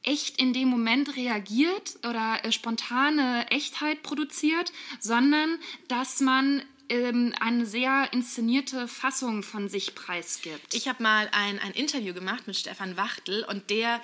echt 0.08 0.40
in 0.40 0.54
dem 0.54 0.70
Moment 0.70 1.16
reagiert 1.16 2.00
oder 2.08 2.40
äh, 2.44 2.52
spontane 2.52 3.46
Echtheit 3.52 4.02
produziert, 4.04 4.72
sondern 5.00 5.60
dass 5.88 6.22
man 6.22 6.64
ähm, 6.90 7.34
eine 7.40 7.66
sehr 7.66 8.08
inszenierte 8.14 8.88
Fassung 8.88 9.44
von 9.44 9.68
sich 9.68 9.94
preisgibt. 9.94 10.74
Ich 10.74 10.88
habe 10.88 11.04
mal 11.04 11.30
ein, 11.34 11.60
ein 11.60 11.74
Interview 11.74 12.14
gemacht 12.14 12.48
mit 12.48 12.56
Stefan 12.56 12.96
Wachtel 12.96 13.44
und 13.44 13.70
der 13.70 14.02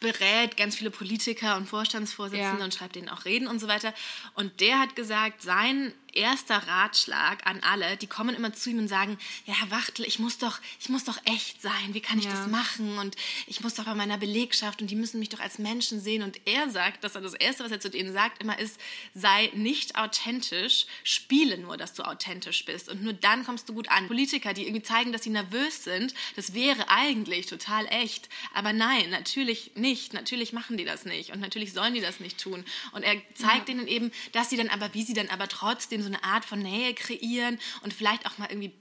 berät 0.00 0.56
ganz 0.56 0.76
viele 0.76 0.90
Politiker 0.90 1.56
und 1.56 1.68
Vorstandsvorsitzende 1.68 2.58
ja. 2.58 2.64
und 2.64 2.74
schreibt 2.74 2.96
denen 2.96 3.08
auch 3.08 3.24
Reden 3.24 3.46
und 3.46 3.60
so 3.60 3.68
weiter. 3.68 3.94
Und 4.34 4.60
der 4.60 4.80
hat 4.80 4.96
gesagt, 4.96 5.42
sein 5.42 5.92
erster 6.14 6.56
Ratschlag 6.56 7.46
an 7.46 7.60
alle, 7.62 7.96
die 7.96 8.06
kommen 8.06 8.34
immer 8.34 8.52
zu 8.52 8.70
ihm 8.70 8.78
und 8.78 8.88
sagen, 8.88 9.18
ja, 9.46 9.54
Herr 9.54 9.70
Wachtel, 9.70 10.04
ich 10.06 10.18
muss 10.18 10.38
doch, 10.38 10.60
ich 10.80 10.88
muss 10.88 11.04
doch 11.04 11.18
echt 11.24 11.60
sein, 11.60 11.92
wie 11.92 12.00
kann 12.00 12.18
ich 12.18 12.24
ja. 12.26 12.32
das 12.32 12.46
machen? 12.48 12.98
Und 12.98 13.16
ich 13.46 13.60
muss 13.60 13.74
doch 13.74 13.84
bei 13.84 13.94
meiner 13.94 14.18
Belegschaft 14.18 14.80
und 14.80 14.90
die 14.90 14.96
müssen 14.96 15.18
mich 15.18 15.28
doch 15.28 15.40
als 15.40 15.58
Menschen 15.58 16.00
sehen. 16.00 16.22
Und 16.22 16.40
er 16.46 16.70
sagt, 16.70 17.04
dass 17.04 17.14
er 17.14 17.20
das 17.20 17.34
Erste, 17.34 17.64
was 17.64 17.72
er 17.72 17.80
zu 17.80 17.90
denen 17.90 18.12
sagt, 18.12 18.42
immer 18.42 18.58
ist, 18.58 18.80
sei 19.14 19.50
nicht 19.54 19.96
authentisch, 19.96 20.86
spiele 21.02 21.58
nur, 21.58 21.76
dass 21.76 21.94
du 21.94 22.02
authentisch 22.02 22.64
bist. 22.64 22.88
Und 22.88 23.02
nur 23.02 23.12
dann 23.12 23.44
kommst 23.44 23.68
du 23.68 23.74
gut 23.74 23.88
an. 23.90 24.06
Politiker, 24.06 24.54
die 24.54 24.62
irgendwie 24.66 24.82
zeigen, 24.82 25.12
dass 25.12 25.24
sie 25.24 25.30
nervös 25.30 25.84
sind, 25.84 26.14
das 26.36 26.54
wäre 26.54 26.88
eigentlich 26.88 27.46
total 27.46 27.86
echt. 27.86 28.28
Aber 28.54 28.72
nein, 28.72 29.10
natürlich 29.10 29.72
nicht. 29.74 30.12
Natürlich 30.12 30.52
machen 30.52 30.76
die 30.76 30.84
das 30.84 31.04
nicht. 31.04 31.32
Und 31.32 31.40
natürlich 31.40 31.72
sollen 31.72 31.94
die 31.94 32.00
das 32.00 32.20
nicht 32.20 32.38
tun. 32.38 32.64
Und 32.92 33.02
er 33.02 33.16
zeigt 33.34 33.68
ja. 33.68 33.74
ihnen 33.74 33.88
eben, 33.88 34.12
dass 34.32 34.50
sie 34.50 34.56
dann 34.56 34.68
aber, 34.68 34.94
wie 34.94 35.02
sie 35.02 35.14
dann 35.14 35.28
aber 35.28 35.48
trotzdem 35.48 36.03
so 36.04 36.08
eine 36.08 36.22
Art 36.22 36.44
von 36.44 36.60
Nähe 36.60 36.94
kreieren 36.94 37.58
und 37.82 37.92
vielleicht 37.92 38.26
auch 38.26 38.38
mal 38.38 38.48
irgendwie 38.50 38.72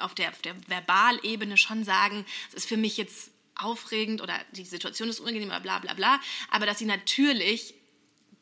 auf 0.00 0.14
der, 0.14 0.30
auf 0.30 0.42
der 0.42 0.54
Verbalebene 0.68 1.56
schon 1.56 1.84
sagen, 1.84 2.24
es 2.48 2.54
ist 2.54 2.68
für 2.68 2.76
mich 2.76 2.96
jetzt 2.96 3.30
aufregend 3.54 4.20
oder 4.20 4.34
die 4.52 4.64
Situation 4.64 5.08
ist 5.08 5.20
unangenehm 5.20 5.48
oder 5.48 5.60
bla 5.60 5.78
bla 5.78 5.94
bla, 5.94 6.20
aber 6.50 6.66
dass 6.66 6.78
sie 6.78 6.84
natürlich 6.84 7.74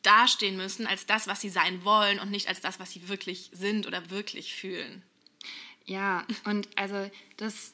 dastehen 0.01 0.57
müssen 0.57 0.85
als 0.87 1.05
das, 1.05 1.27
was 1.27 1.41
sie 1.41 1.49
sein 1.49 1.83
wollen 1.83 2.19
und 2.19 2.31
nicht 2.31 2.47
als 2.47 2.61
das, 2.61 2.79
was 2.79 2.91
sie 2.91 3.07
wirklich 3.07 3.49
sind 3.53 3.87
oder 3.87 4.09
wirklich 4.09 4.53
fühlen. 4.53 5.03
Ja, 5.87 6.25
und 6.45 6.67
also 6.75 7.11
das 7.37 7.73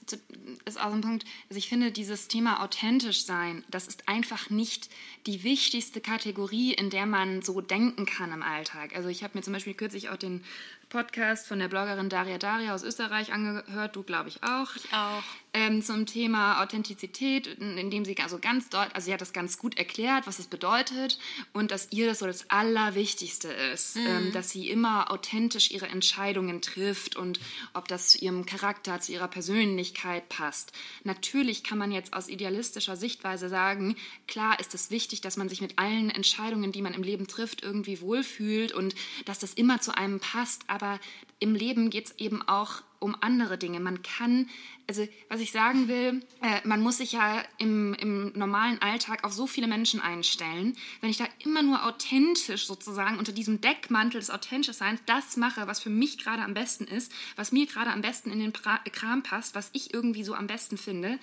ist 0.66 0.82
auch 0.82 0.92
ein 0.92 1.00
Punkt, 1.00 1.24
also 1.48 1.58
ich 1.58 1.70
finde, 1.70 1.94
dieses 1.94 2.28
Thema 2.28 2.62
authentisch 2.62 3.24
sein, 3.24 3.64
das 3.70 3.88
ist 3.88 4.10
einfach 4.10 4.50
nicht 4.50 4.90
die 5.28 5.44
wichtigste 5.44 6.02
Kategorie, 6.02 6.74
in 6.74 6.90
der 6.90 7.06
man 7.06 7.42
so 7.42 7.62
denken 7.62 8.06
kann 8.06 8.34
im 8.34 8.44
Alltag. 8.44 8.94
Also 8.98 9.08
ich 9.08 9.24
habe 9.24 9.38
mir 9.38 9.44
zum 9.44 9.54
Beispiel 9.54 9.76
kürzlich 9.76 10.10
auch 10.10 10.18
den 10.18 10.44
Podcast 10.92 11.48
von 11.48 11.58
der 11.58 11.70
Bloggerin 11.70 12.10
Daria 12.10 12.38
Daria 12.38 12.76
aus 12.76 12.84
Österreich 12.84 13.32
angehört, 13.32 13.96
du 13.96 14.04
glaube 14.04 14.28
ich 14.28 14.44
auch. 14.44 14.76
Ich 14.76 14.94
auch. 14.94 15.24
Ähm, 15.54 15.82
zum 15.82 16.06
Thema 16.06 16.62
Authentizität, 16.62 17.48
in 17.48 17.90
dem 17.90 18.06
sie 18.06 18.18
also 18.20 18.40
ganz 18.40 18.70
dort, 18.70 18.96
also 18.96 19.06
sie 19.06 19.14
hat 19.14 19.20
das 19.20 19.34
ganz 19.34 19.58
gut 19.58 19.78
erklärt, 19.78 20.28
was 20.28 20.40
es 20.40 20.48
bedeutet 20.48 21.20
und 21.52 21.72
dass 21.72 21.92
ihr 21.92 22.08
das 22.08 22.20
so 22.20 22.26
das 22.26 22.50
Allerwichtigste 22.50 23.50
ist, 23.50 23.98
mhm. 23.98 24.06
ähm, 24.08 24.32
dass 24.32 24.50
sie 24.50 24.70
immer 24.70 25.12
authentisch 25.12 25.72
ihre 25.72 25.88
Entscheidungen 25.88 26.62
trifft 26.62 27.16
und 27.16 27.40
ob 27.74 27.88
das 27.88 28.10
zu 28.10 28.20
ihrem 28.20 28.46
Charakter, 28.46 29.02
zu 29.02 29.12
ihrer 29.12 29.28
Persönlichkeit 29.28 30.30
passt. 30.30 30.72
Natürlich 31.04 31.64
kann 31.64 31.78
man 31.78 31.92
jetzt 31.92 32.14
aus 32.14 32.30
idealistischer 32.30 32.96
Sichtweise 32.96 33.50
sagen, 33.50 33.96
klar 34.28 34.60
ist 34.60 34.74
es 34.74 34.90
wichtig, 34.90 35.22
dass 35.22 35.36
man 35.36 35.50
sich 35.50 35.62
mit 35.62 35.80
allen 35.80 36.10
Entscheidungen, 36.10 36.72
die 36.72 36.82
man 36.82 36.94
im 36.94 37.04
Leben 37.04 37.28
trifft, 37.28 37.62
irgendwie 37.62 38.00
wohlfühlt 38.02 38.72
und 38.72 38.96
dass 39.26 39.40
das 39.40 39.54
immer 39.54 39.82
zu 39.82 39.98
einem 39.98 40.20
passt, 40.20 40.64
aber 40.68 40.81
aber 40.82 41.00
im 41.40 41.56
Leben 41.56 41.90
geht 41.90 42.08
es 42.08 42.20
eben 42.20 42.42
auch 42.48 42.84
um 43.00 43.18
andere 43.20 43.58
Dinge. 43.58 43.80
Man 43.80 44.04
kann, 44.04 44.48
also 44.88 45.08
was 45.28 45.40
ich 45.40 45.52
sagen 45.52 45.88
will, 45.88 46.24
äh, 46.44 46.68
man 46.68 46.82
muss 46.82 46.98
sich 46.98 47.14
ja 47.14 47.44
im, 47.58 47.96
im 47.96 48.32
normalen 48.36 48.80
Alltag 48.80 49.24
auf 49.24 49.34
so 49.34 49.48
viele 49.48 49.66
Menschen 49.66 50.00
einstellen. 50.00 50.78
Wenn 51.02 51.10
ich 51.10 51.18
da 51.18 51.26
immer 51.40 51.64
nur 51.64 51.84
authentisch 51.84 52.68
sozusagen 52.68 53.18
unter 53.18 53.32
diesem 53.32 53.60
Deckmantel 53.60 54.20
des 54.20 54.30
Authentischseins 54.30 55.02
das 55.08 55.36
mache, 55.36 55.66
was 55.66 55.80
für 55.80 55.90
mich 55.90 56.20
gerade 56.20 56.44
am 56.44 56.54
besten 56.54 56.84
ist, 56.84 57.12
was 57.36 57.52
mir 57.52 57.66
gerade 57.66 57.92
am 57.92 58.02
besten 58.02 58.32
in 58.32 58.40
den 58.40 58.54
pra 58.54 58.78
Kram 58.92 59.24
passt, 59.24 59.56
was 59.56 59.72
ich 59.74 59.96
irgendwie 59.96 60.24
so 60.24 60.36
am 60.36 60.46
besten 60.46 60.78
finde, 60.78 61.18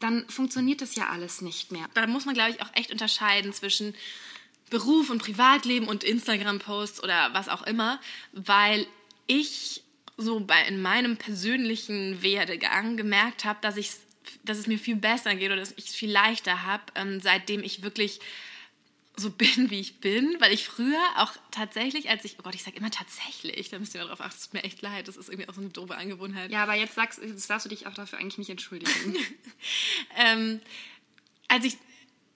dann 0.00 0.28
funktioniert 0.28 0.82
das 0.82 0.96
ja 0.96 1.08
alles 1.08 1.40
nicht 1.40 1.72
mehr. 1.72 1.86
Da 1.94 2.06
muss 2.06 2.26
man, 2.26 2.34
glaube 2.34 2.50
ich, 2.50 2.60
auch 2.60 2.70
echt 2.74 2.92
unterscheiden 2.92 3.54
zwischen 3.54 3.94
Beruf 4.68 5.10
und 5.10 5.22
Privatleben 5.22 5.86
und 5.86 6.02
Instagram-Posts 6.02 7.02
oder 7.02 7.30
was 7.32 7.48
auch 7.48 7.62
immer, 7.62 8.00
weil 8.32 8.86
ich 9.26 9.82
so 10.16 10.40
bei, 10.40 10.66
in 10.66 10.80
meinem 10.82 11.16
persönlichen 11.16 12.22
Werdegang 12.22 12.96
gemerkt 12.96 13.44
habe, 13.44 13.58
dass, 13.62 13.76
dass 14.44 14.58
es 14.58 14.66
mir 14.66 14.78
viel 14.78 14.96
besser 14.96 15.34
geht 15.34 15.50
oder 15.50 15.60
dass 15.60 15.72
ich 15.76 15.88
es 15.88 15.94
viel 15.94 16.10
leichter 16.10 16.64
habe, 16.64 16.84
ähm, 16.94 17.20
seitdem 17.20 17.62
ich 17.62 17.82
wirklich 17.82 18.20
so 19.16 19.30
bin, 19.30 19.70
wie 19.70 19.80
ich 19.80 20.00
bin, 20.00 20.36
weil 20.40 20.52
ich 20.52 20.66
früher 20.66 21.02
auch 21.16 21.32
tatsächlich, 21.50 22.08
als 22.08 22.24
ich, 22.24 22.36
oh 22.38 22.42
Gott, 22.42 22.54
ich 22.54 22.62
sage 22.62 22.76
immer 22.76 22.90
tatsächlich, 22.90 23.68
da 23.70 23.78
müsst 23.78 23.94
ihr 23.94 24.00
mal 24.00 24.08
drauf 24.08 24.20
achten, 24.20 24.36
es 24.36 24.44
tut 24.44 24.54
mir 24.54 24.64
echt 24.64 24.82
leid, 24.82 25.08
das 25.08 25.16
ist 25.16 25.28
irgendwie 25.28 25.48
auch 25.48 25.54
so 25.54 25.60
eine 25.60 25.70
doofe 25.70 25.96
Angewohnheit. 25.96 26.50
Ja, 26.50 26.62
aber 26.62 26.74
jetzt, 26.74 26.94
sagst, 26.94 27.20
jetzt 27.22 27.48
darfst 27.48 27.66
du 27.66 27.68
dich 27.68 27.86
auch 27.86 27.94
dafür 27.94 28.18
eigentlich 28.18 28.38
nicht 28.38 28.50
entschuldigen. 28.50 29.16
ähm, 30.16 30.60
als 31.48 31.64
ich 31.64 31.76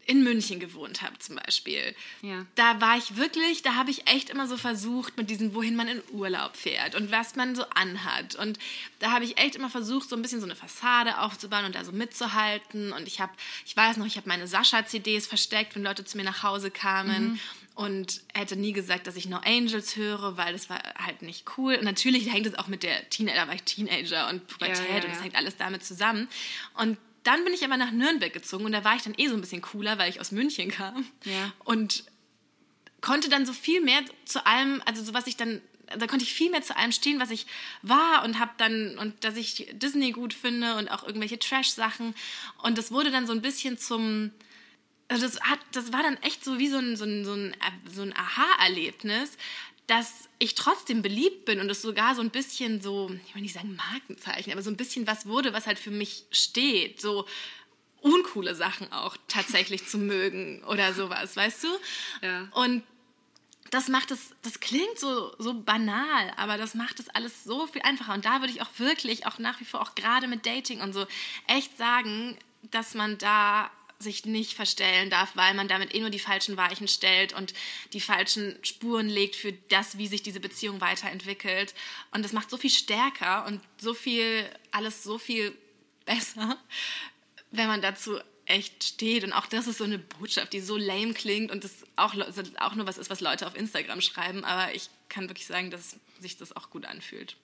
in 0.07 0.23
München 0.23 0.61
gewohnt 0.61 1.03
habe 1.03 1.19
zum 1.19 1.37
Beispiel, 1.37 1.95
ja. 2.23 2.47
da 2.55 2.81
war 2.81 2.97
ich 2.97 3.17
wirklich, 3.17 3.63
da 3.63 3.75
habe 3.75 3.91
ich 3.91 4.07
echt 4.07 4.31
immer 4.31 4.47
so 4.47 4.57
versucht 4.57 5.17
mit 5.17 5.29
diesem, 5.31 5.53
wohin 5.55 5.75
man 5.75 5.89
in 5.89 6.01
Urlaub 6.13 6.57
fährt 6.57 6.95
und 6.95 7.11
was 7.11 7.35
man 7.35 7.57
so 7.57 7.65
anhat. 7.75 8.37
Und 8.37 8.59
da 9.01 9.11
habe 9.11 9.25
ich 9.25 9.39
echt 9.39 9.57
immer 9.57 9.69
versucht, 9.69 10.09
so 10.09 10.17
ein 10.17 10.23
bisschen 10.23 10.41
so 10.41 10.47
eine 10.47 10.55
Fassade 10.55 11.19
aufzubauen 11.19 11.65
und 11.65 11.75
da 11.75 11.85
so 11.85 11.93
mitzuhalten. 11.93 12.93
Und 12.93 13.09
ich 13.09 13.21
habe, 13.21 13.33
ich 13.67 13.77
weiß 13.77 13.97
noch, 13.97 14.07
ich 14.07 14.17
habe 14.17 14.29
meine 14.29 14.47
Sascha-CDs 14.47 15.27
versteckt, 15.27 15.75
wenn 15.75 15.83
Leute 15.83 16.05
zu 16.05 16.17
mir 16.17 16.25
nach 16.25 16.43
Hause 16.43 16.71
kamen. 16.71 17.33
Mhm 17.33 17.41
und 17.77 18.23
hätte 18.33 18.57
nie 18.57 18.73
gesagt, 18.73 19.07
dass 19.07 19.17
ich 19.17 19.29
No 19.29 19.37
Angels 19.45 19.97
höre, 19.97 20.39
weil 20.39 20.55
das 20.55 20.71
war 20.71 20.81
halt 20.97 21.21
nicht 21.21 21.45
cool. 21.59 21.75
Und 21.75 21.85
natürlich 21.85 22.33
hängt 22.33 22.47
es 22.47 22.59
auch 22.59 22.69
mit 22.69 22.83
der 22.83 23.09
Teenager, 23.11 23.43
da 23.43 23.49
war 23.49 23.55
ich 23.55 23.65
Teenager 23.65 24.31
und 24.31 24.47
Pubertät 24.49 24.89
ja, 24.89 24.97
ja, 24.97 25.05
und 25.05 25.11
das 25.11 25.23
hängt 25.23 25.37
alles 25.37 25.59
damit 25.59 25.85
zusammen. 25.85 26.27
Und 26.79 26.97
dann 27.27 27.45
bin 27.45 27.53
ich 27.53 27.65
aber 27.65 27.77
nach 27.77 27.91
Nürnberg 27.91 28.33
gezogen 28.33 28.65
und 28.65 28.73
da 28.73 28.85
war 28.85 28.97
ich 28.97 29.03
dann 29.03 29.15
eh 29.17 29.29
so 29.29 29.35
ein 29.35 29.41
bisschen 29.41 29.63
cooler, 29.63 29.99
weil 29.99 30.11
ich 30.11 30.21
aus 30.21 30.33
München 30.33 30.71
kam. 30.71 31.07
Ja. 31.25 31.53
Und 31.65 32.05
konnte 33.01 33.29
dann 33.29 33.47
so 33.47 33.53
viel 33.53 33.81
mehr 33.81 34.01
zu 34.25 34.45
allem, 34.47 34.83
also 34.85 35.03
so 35.03 35.15
was 35.15 35.27
ich 35.27 35.37
dann, 35.37 35.61
da 35.99 36.07
konnte 36.07 36.25
ich 36.25 36.33
viel 36.33 36.51
mehr 36.51 36.63
zu 36.63 36.77
allem 36.77 36.93
stehen, 36.93 37.21
was 37.21 37.31
ich 37.31 37.47
war 37.83 38.25
und 38.25 38.39
habe 38.39 38.53
dann, 38.59 38.99
und 38.99 39.25
dass 39.25 39.37
ich 39.37 39.69
Disney 39.73 40.13
gut 40.13 40.35
finde 40.35 40.77
und 40.77 40.89
auch 40.89 41.05
irgendwelche 41.05 41.39
Trash-Sachen. 41.39 42.15
Und 42.63 42.79
das 42.79 42.91
wurde 42.91 43.11
dann 43.11 43.27
so 43.27 43.33
ein 43.33 43.43
bisschen 43.43 43.79
zum, 43.79 44.31
also 45.09 45.27
das, 45.27 45.41
hat, 45.41 45.61
das 45.73 45.93
war 45.93 46.03
dann 46.03 46.17
echt 46.23 46.45
so 46.45 46.59
wie 46.59 46.69
so 46.69 46.79
ein, 46.79 46.97
so 46.97 47.05
ein, 47.05 47.25
so 47.25 47.35
ein, 47.35 47.57
so 47.93 48.03
ein 48.03 48.17
Aha-Erlebnis, 48.17 49.37
dass 49.87 50.29
ich 50.39 50.55
trotzdem 50.55 51.03
beliebt 51.03 51.45
bin 51.45 51.61
und 51.61 51.71
es 51.71 51.83
sogar 51.83 52.15
so 52.15 52.21
ein 52.21 52.31
bisschen 52.31 52.81
so, 52.81 53.11
ich 53.27 53.35
will 53.35 53.43
nicht 53.43 53.55
sagen 53.55 53.77
Markenzeichen, 53.77 54.53
aber 54.53 54.63
so 54.63 54.71
ein 54.71 54.77
bisschen 54.77 55.07
was 55.07 55.27
wurde, 55.27 55.53
was 55.53 55.67
halt 55.67 55.79
für 55.79 55.93
mich 55.93 56.25
steht. 56.31 57.01
So 57.01 57.27
uncoole 58.01 58.55
Sachen 58.55 58.93
auch 58.93 59.17
tatsächlich 59.29 59.87
zu 59.87 59.99
mögen 59.99 60.63
oder 60.65 60.93
sowas, 60.93 61.37
weißt 61.37 61.65
du? 61.65 61.69
Ja. 62.23 62.49
Und 62.53 62.83
das 63.71 63.89
macht 63.89 64.11
es, 64.11 64.33
das 64.43 64.61
klingt 64.61 64.99
so, 64.99 65.35
so 65.39 65.55
banal, 65.55 66.33
aber 66.37 66.57
das 66.57 66.75
macht 66.75 67.01
es 67.01 67.09
alles 67.09 67.45
so 67.45 67.67
viel 67.67 67.83
einfacher. 67.83 68.15
Und 68.15 68.25
da 68.25 68.41
würde 68.41 68.53
ich 68.53 68.63
auch 68.63 68.71
wirklich, 68.79 69.27
auch 69.27 69.39
nach 69.39 69.61
wie 69.61 69.65
vor, 69.65 69.83
auch 69.83 69.95
gerade 69.95 70.29
mit 70.29 70.47
Dating 70.47 70.81
und 70.81 70.93
so, 70.93 71.07
echt 71.47 71.77
sagen, 71.77 72.37
dass 72.71 72.95
man 72.95 73.19
da 73.19 73.71
sich 73.99 74.25
nicht 74.25 74.55
verstellen 74.55 75.11
darf, 75.11 75.35
weil 75.35 75.55
man 75.55 75.69
damit 75.69 75.95
eh 75.95 76.01
nur 76.01 76.11
die 76.11 76.19
falschen 76.19 76.57
Weichen 76.57 76.89
stellt 76.89 77.33
und 77.33 77.55
die 77.93 78.01
falschen 78.01 78.59
Spuren 78.63 79.09
legt 79.09 79.37
für 79.37 79.53
das, 79.53 79.99
wie 79.99 80.07
sich 80.07 80.23
diese 80.23 80.41
Beziehung 80.41 80.81
weiterentwickelt. 80.81 81.75
Und 82.11 82.25
das 82.25 82.33
macht 82.33 82.51
so 82.51 82.57
viel 82.57 82.71
stärker 82.71 83.47
und 83.47 83.61
so 83.79 83.95
viel, 83.95 84.49
alles 84.71 85.03
so 85.03 85.19
viel 85.19 85.57
besser, 86.05 86.59
wenn 87.51 87.69
man 87.69 87.83
dazu 87.83 88.19
echt 88.47 88.85
steht. 88.85 89.25
Und 89.25 89.33
auch 89.33 89.47
das 89.47 89.67
ist 89.67 89.79
so 89.79 89.85
eine 89.85 89.99
Botschaft, 89.99 90.53
die 90.53 90.61
so 90.61 90.77
lame 90.77 91.15
klingt 91.15 91.51
und 91.51 91.65
das 91.65 91.73
auch, 91.97 92.15
auch 92.59 92.75
nur 92.75 92.87
was 92.87 92.99
ist, 92.99 93.11
was 93.11 93.21
Leute 93.21 93.47
auf 93.47 93.57
Instagram 93.57 94.01
schreiben. 94.01 94.45
Aber 94.45 94.75
ich 94.75 94.89
kann 95.09 95.29
wirklich 95.29 95.47
sagen, 95.47 95.71
dass 95.71 95.97
sich 96.21 96.37
das 96.37 96.55
auch 96.55 96.71
gut 96.71 96.87
anfühlt. 96.87 97.37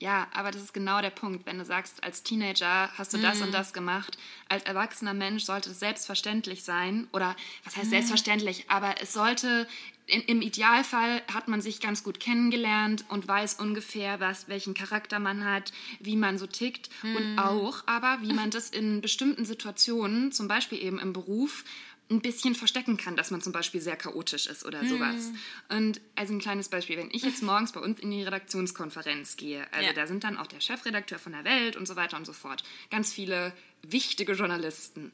Ja, 0.00 0.28
aber 0.32 0.50
das 0.50 0.62
ist 0.62 0.72
genau 0.72 1.02
der 1.02 1.10
Punkt. 1.10 1.44
Wenn 1.44 1.58
du 1.58 1.64
sagst, 1.64 2.02
als 2.02 2.22
Teenager 2.22 2.90
hast 2.96 3.12
du 3.12 3.18
das 3.18 3.38
mhm. 3.38 3.44
und 3.44 3.52
das 3.52 3.74
gemacht, 3.74 4.16
als 4.48 4.64
erwachsener 4.64 5.12
Mensch 5.12 5.44
sollte 5.44 5.70
es 5.70 5.78
selbstverständlich 5.78 6.64
sein. 6.64 7.06
Oder 7.12 7.36
was 7.64 7.76
heißt 7.76 7.86
mhm. 7.86 7.90
selbstverständlich? 7.90 8.64
Aber 8.68 8.94
es 9.02 9.12
sollte, 9.12 9.68
in, 10.06 10.22
im 10.22 10.40
Idealfall 10.40 11.22
hat 11.30 11.48
man 11.48 11.60
sich 11.60 11.80
ganz 11.80 12.02
gut 12.02 12.18
kennengelernt 12.18 13.04
und 13.08 13.28
weiß 13.28 13.56
ungefähr, 13.60 14.20
was, 14.20 14.48
welchen 14.48 14.72
Charakter 14.72 15.18
man 15.18 15.44
hat, 15.44 15.70
wie 16.00 16.16
man 16.16 16.38
so 16.38 16.46
tickt. 16.46 16.88
Mhm. 17.02 17.16
Und 17.16 17.38
auch 17.38 17.82
aber, 17.84 18.20
wie 18.22 18.32
man 18.32 18.48
das 18.48 18.70
in 18.70 19.02
bestimmten 19.02 19.44
Situationen, 19.44 20.32
zum 20.32 20.48
Beispiel 20.48 20.82
eben 20.82 20.98
im 20.98 21.12
Beruf, 21.12 21.62
ein 22.10 22.20
bisschen 22.20 22.54
verstecken 22.54 22.96
kann, 22.96 23.16
dass 23.16 23.30
man 23.30 23.40
zum 23.40 23.52
Beispiel 23.52 23.80
sehr 23.80 23.96
chaotisch 23.96 24.48
ist 24.48 24.64
oder 24.66 24.84
sowas. 24.84 25.30
Mhm. 25.68 25.76
Und 25.76 26.00
also 26.16 26.34
ein 26.34 26.40
kleines 26.40 26.68
Beispiel, 26.68 26.96
wenn 26.98 27.10
ich 27.12 27.22
jetzt 27.22 27.42
morgens 27.42 27.72
bei 27.72 27.80
uns 27.80 28.00
in 28.00 28.10
die 28.10 28.22
Redaktionskonferenz 28.22 29.36
gehe, 29.36 29.72
also 29.72 29.86
ja. 29.86 29.92
da 29.92 30.06
sind 30.08 30.24
dann 30.24 30.36
auch 30.36 30.48
der 30.48 30.60
Chefredakteur 30.60 31.20
von 31.20 31.32
der 31.32 31.44
Welt 31.44 31.76
und 31.76 31.86
so 31.86 31.94
weiter 31.94 32.16
und 32.16 32.26
so 32.26 32.32
fort, 32.32 32.64
ganz 32.90 33.12
viele 33.12 33.52
wichtige 33.82 34.32
Journalisten, 34.32 35.12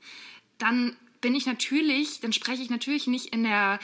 dann 0.58 0.96
bin 1.20 1.34
ich 1.34 1.46
natürlich, 1.46 2.20
dann 2.20 2.32
spreche 2.32 2.62
ich 2.62 2.70
natürlich 2.70 3.06
nicht 3.06 3.26
in 3.26 3.44
der, 3.44 3.78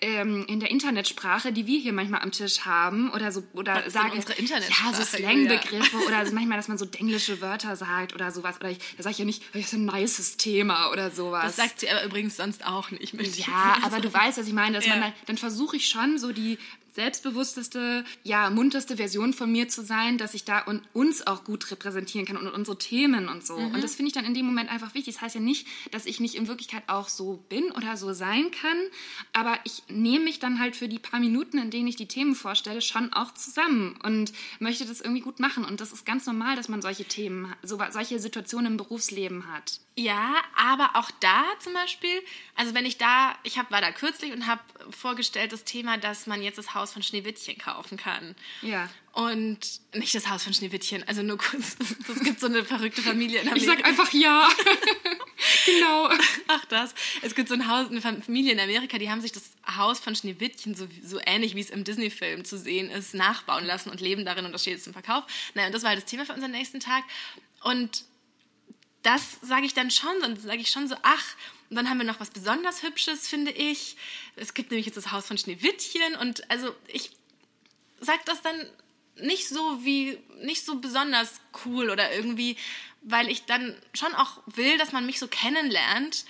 ähm, 0.00 0.46
in 0.48 0.60
der 0.60 0.70
Internetsprache, 0.70 1.52
die 1.52 1.66
wir 1.66 1.78
hier 1.78 1.92
manchmal 1.92 2.22
am 2.22 2.32
Tisch 2.32 2.60
haben 2.60 3.10
oder 3.10 3.32
so 3.32 3.42
oder 3.52 3.82
Was 3.84 3.92
sage 3.92 4.14
unsere 4.14 4.34
Internetsprache, 4.34 4.92
ja 4.92 5.04
so 5.04 5.16
Slangbegriffe 5.16 5.96
oder 6.06 6.18
also 6.18 6.34
manchmal, 6.34 6.56
dass 6.58 6.68
man 6.68 6.78
so 6.78 6.86
englische 6.98 7.40
Wörter 7.40 7.76
sagt 7.76 8.14
oder 8.14 8.30
sowas 8.30 8.58
oder 8.60 8.70
ich, 8.70 8.78
da 8.96 9.02
sage 9.02 9.12
ich 9.12 9.18
ja 9.18 9.24
nicht, 9.24 9.42
das 9.52 9.64
ist 9.64 9.72
ein 9.74 9.84
nices 9.84 10.36
Thema 10.36 10.90
oder 10.90 11.10
sowas. 11.10 11.44
Das 11.44 11.56
sagt 11.56 11.80
sie 11.80 11.90
aber 11.90 12.04
übrigens 12.04 12.36
sonst 12.36 12.64
auch 12.66 12.90
nicht. 12.90 13.14
Ja, 13.38 13.78
aber 13.82 14.00
du 14.00 14.12
weißt, 14.12 14.38
was 14.38 14.46
ich 14.46 14.52
meine, 14.52 14.76
dass 14.76 14.86
ja. 14.86 14.92
man 14.92 15.00
dann, 15.00 15.12
dann 15.26 15.38
versuche 15.38 15.76
ich 15.76 15.88
schon 15.88 16.18
so 16.18 16.32
die 16.32 16.58
selbstbewussteste, 16.98 18.04
ja, 18.24 18.50
munterste 18.50 18.96
Version 18.96 19.32
von 19.32 19.52
mir 19.52 19.68
zu 19.68 19.84
sein, 19.84 20.18
dass 20.18 20.34
ich 20.34 20.44
da 20.44 20.58
und 20.58 20.82
uns 20.94 21.24
auch 21.24 21.44
gut 21.44 21.70
repräsentieren 21.70 22.26
kann 22.26 22.36
und 22.36 22.48
unsere 22.48 22.76
Themen 22.76 23.28
und 23.28 23.46
so. 23.46 23.56
Mhm. 23.56 23.74
Und 23.74 23.84
das 23.84 23.94
finde 23.94 24.08
ich 24.08 24.14
dann 24.14 24.24
in 24.24 24.34
dem 24.34 24.44
Moment 24.44 24.68
einfach 24.68 24.94
wichtig. 24.94 25.14
Das 25.14 25.22
heißt 25.22 25.36
ja 25.36 25.40
nicht, 25.40 25.68
dass 25.92 26.06
ich 26.06 26.18
nicht 26.18 26.34
in 26.34 26.48
Wirklichkeit 26.48 26.82
auch 26.88 27.08
so 27.08 27.44
bin 27.48 27.70
oder 27.70 27.96
so 27.96 28.12
sein 28.12 28.50
kann, 28.50 28.76
aber 29.32 29.58
ich 29.62 29.84
nehme 29.88 30.24
mich 30.24 30.40
dann 30.40 30.58
halt 30.58 30.74
für 30.74 30.88
die 30.88 30.98
paar 30.98 31.20
Minuten, 31.20 31.58
in 31.58 31.70
denen 31.70 31.86
ich 31.86 31.94
die 31.94 32.08
Themen 32.08 32.34
vorstelle, 32.34 32.82
schon 32.82 33.12
auch 33.12 33.32
zusammen 33.32 33.96
und 34.02 34.32
möchte 34.58 34.84
das 34.84 35.00
irgendwie 35.00 35.22
gut 35.22 35.38
machen. 35.38 35.64
Und 35.64 35.80
das 35.80 35.92
ist 35.92 36.04
ganz 36.04 36.26
normal, 36.26 36.56
dass 36.56 36.68
man 36.68 36.82
solche 36.82 37.04
Themen, 37.04 37.54
so, 37.62 37.80
solche 37.90 38.18
Situationen 38.18 38.72
im 38.72 38.76
Berufsleben 38.76 39.52
hat. 39.52 39.78
Ja, 39.98 40.36
aber 40.56 40.90
auch 40.94 41.10
da 41.18 41.42
zum 41.58 41.74
Beispiel, 41.74 42.22
also 42.54 42.72
wenn 42.72 42.86
ich 42.86 42.98
da, 42.98 43.34
ich 43.42 43.58
hab, 43.58 43.72
war 43.72 43.80
da 43.80 43.90
kürzlich 43.90 44.32
und 44.32 44.46
habe 44.46 44.60
vorgestellt 44.90 45.50
das 45.50 45.64
Thema, 45.64 45.98
dass 45.98 46.28
man 46.28 46.40
jetzt 46.40 46.56
das 46.56 46.72
Haus 46.72 46.87
Haus 46.88 46.92
von 46.92 47.02
Schneewittchen 47.02 47.58
kaufen 47.58 47.98
kann. 47.98 48.34
Ja. 48.62 48.88
Und 49.12 49.80
nicht 49.94 50.14
das 50.14 50.28
Haus 50.28 50.44
von 50.44 50.54
Schneewittchen, 50.54 51.06
also 51.06 51.22
nur 51.22 51.38
kurz. 51.38 51.76
Es 52.08 52.24
gibt 52.24 52.40
so 52.40 52.46
eine 52.46 52.64
verrückte 52.64 53.02
Familie 53.02 53.40
in 53.40 53.48
Amerika. 53.48 53.72
Ich 53.72 53.78
sag 53.78 53.86
einfach 53.86 54.12
ja. 54.12 54.48
genau. 55.66 56.08
Ach 56.46 56.64
das. 56.66 56.94
Es 57.22 57.34
gibt 57.34 57.48
so 57.48 57.54
ein 57.54 57.68
Haus, 57.68 57.90
eine 57.90 58.00
Familie 58.00 58.52
in 58.52 58.60
Amerika, 58.60 58.98
die 58.98 59.10
haben 59.10 59.20
sich 59.20 59.32
das 59.32 59.50
Haus 59.76 60.00
von 60.00 60.14
Schneewittchen, 60.14 60.74
so, 60.74 60.88
so 61.04 61.20
ähnlich 61.24 61.54
wie 61.54 61.60
es 61.60 61.70
im 61.70 61.84
Disney-Film 61.84 62.44
zu 62.44 62.58
sehen 62.58 62.90
ist, 62.90 63.14
nachbauen 63.14 63.64
lassen 63.64 63.90
und 63.90 64.00
leben 64.00 64.24
darin 64.24 64.46
und 64.46 64.52
das 64.52 64.62
steht 64.62 64.74
jetzt 64.74 64.86
im 64.86 64.92
Verkauf. 64.92 65.24
Naja, 65.54 65.66
und 65.66 65.74
das 65.74 65.82
war 65.82 65.90
halt 65.90 66.02
das 66.02 66.10
Thema 66.10 66.24
für 66.24 66.32
unseren 66.32 66.52
nächsten 66.52 66.80
Tag. 66.80 67.04
Und 67.62 68.04
das 69.02 69.38
sage 69.42 69.66
ich 69.66 69.74
dann 69.74 69.90
schon, 69.90 70.20
dann 70.22 70.38
sage 70.38 70.60
ich 70.60 70.70
schon 70.70 70.88
so, 70.88 70.96
ach, 71.02 71.34
und 71.70 71.76
dann 71.76 71.88
haben 71.88 71.98
wir 71.98 72.04
noch 72.04 72.20
was 72.20 72.30
besonders 72.30 72.82
Hübsches, 72.82 73.28
finde 73.28 73.50
ich. 73.50 73.96
Es 74.36 74.54
gibt 74.54 74.70
nämlich 74.70 74.86
jetzt 74.86 74.96
das 74.96 75.12
Haus 75.12 75.26
von 75.26 75.36
Schneewittchen 75.38 76.16
und 76.20 76.48
also 76.50 76.74
ich 76.86 77.10
sage 78.00 78.20
das 78.24 78.40
dann 78.42 78.54
nicht 79.16 79.48
so 79.48 79.84
wie, 79.84 80.18
nicht 80.42 80.64
so 80.64 80.76
besonders 80.76 81.40
cool 81.64 81.90
oder 81.90 82.12
irgendwie, 82.12 82.56
weil 83.02 83.28
ich 83.28 83.44
dann 83.44 83.76
schon 83.92 84.14
auch 84.14 84.40
will, 84.46 84.78
dass 84.78 84.92
man 84.92 85.06
mich 85.06 85.18
so 85.18 85.28
kennenlernt, 85.28 86.24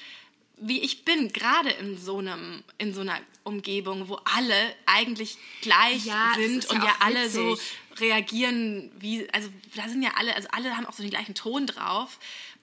wie 0.60 0.80
ich 0.80 1.04
bin, 1.04 1.32
gerade 1.32 1.70
in 1.70 1.98
so 1.98 2.18
einem, 2.18 2.64
in 2.78 2.92
so 2.92 3.02
einer 3.02 3.20
Umgebung, 3.44 4.08
wo 4.08 4.16
alle 4.24 4.74
eigentlich 4.86 5.38
gleich 5.62 6.04
Ja, 6.04 6.32
sind 6.36 6.66
und 6.66 6.78
ja 6.78 6.86
ja 6.86 6.96
alle 7.00 7.30
so 7.30 7.52
witzig. 7.52 8.00
reagieren 8.00 8.90
wie, 8.98 9.28
also 9.32 9.48
da 9.76 9.88
sind 9.88 10.02
ja 10.02 10.10
alle, 10.16 10.34
also 10.34 10.48
alle 10.50 10.76
haben 10.76 10.86
auch 10.86 10.92
so 10.92 11.02
den 11.02 11.10
gleichen 11.10 11.34
Ton 11.34 11.66
drauf. 11.66 12.18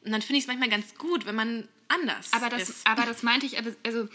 Und 0.06 0.12
dann 0.12 0.22
finde 0.22 0.38
ich 0.38 0.44
es 0.44 0.48
manchmal 0.48 0.70
ganz 0.70 0.96
gut, 0.96 1.26
wenn 1.26 1.36
man 1.36 1.68
anders 1.88 2.32
Aber 2.34 2.50
das, 2.50 2.70
ist. 2.70 2.88
aber 2.88 3.04
das 3.06 3.24
meinte 3.24 3.46
ich, 3.46 3.58
also- 3.58 3.72
also 3.86 4.08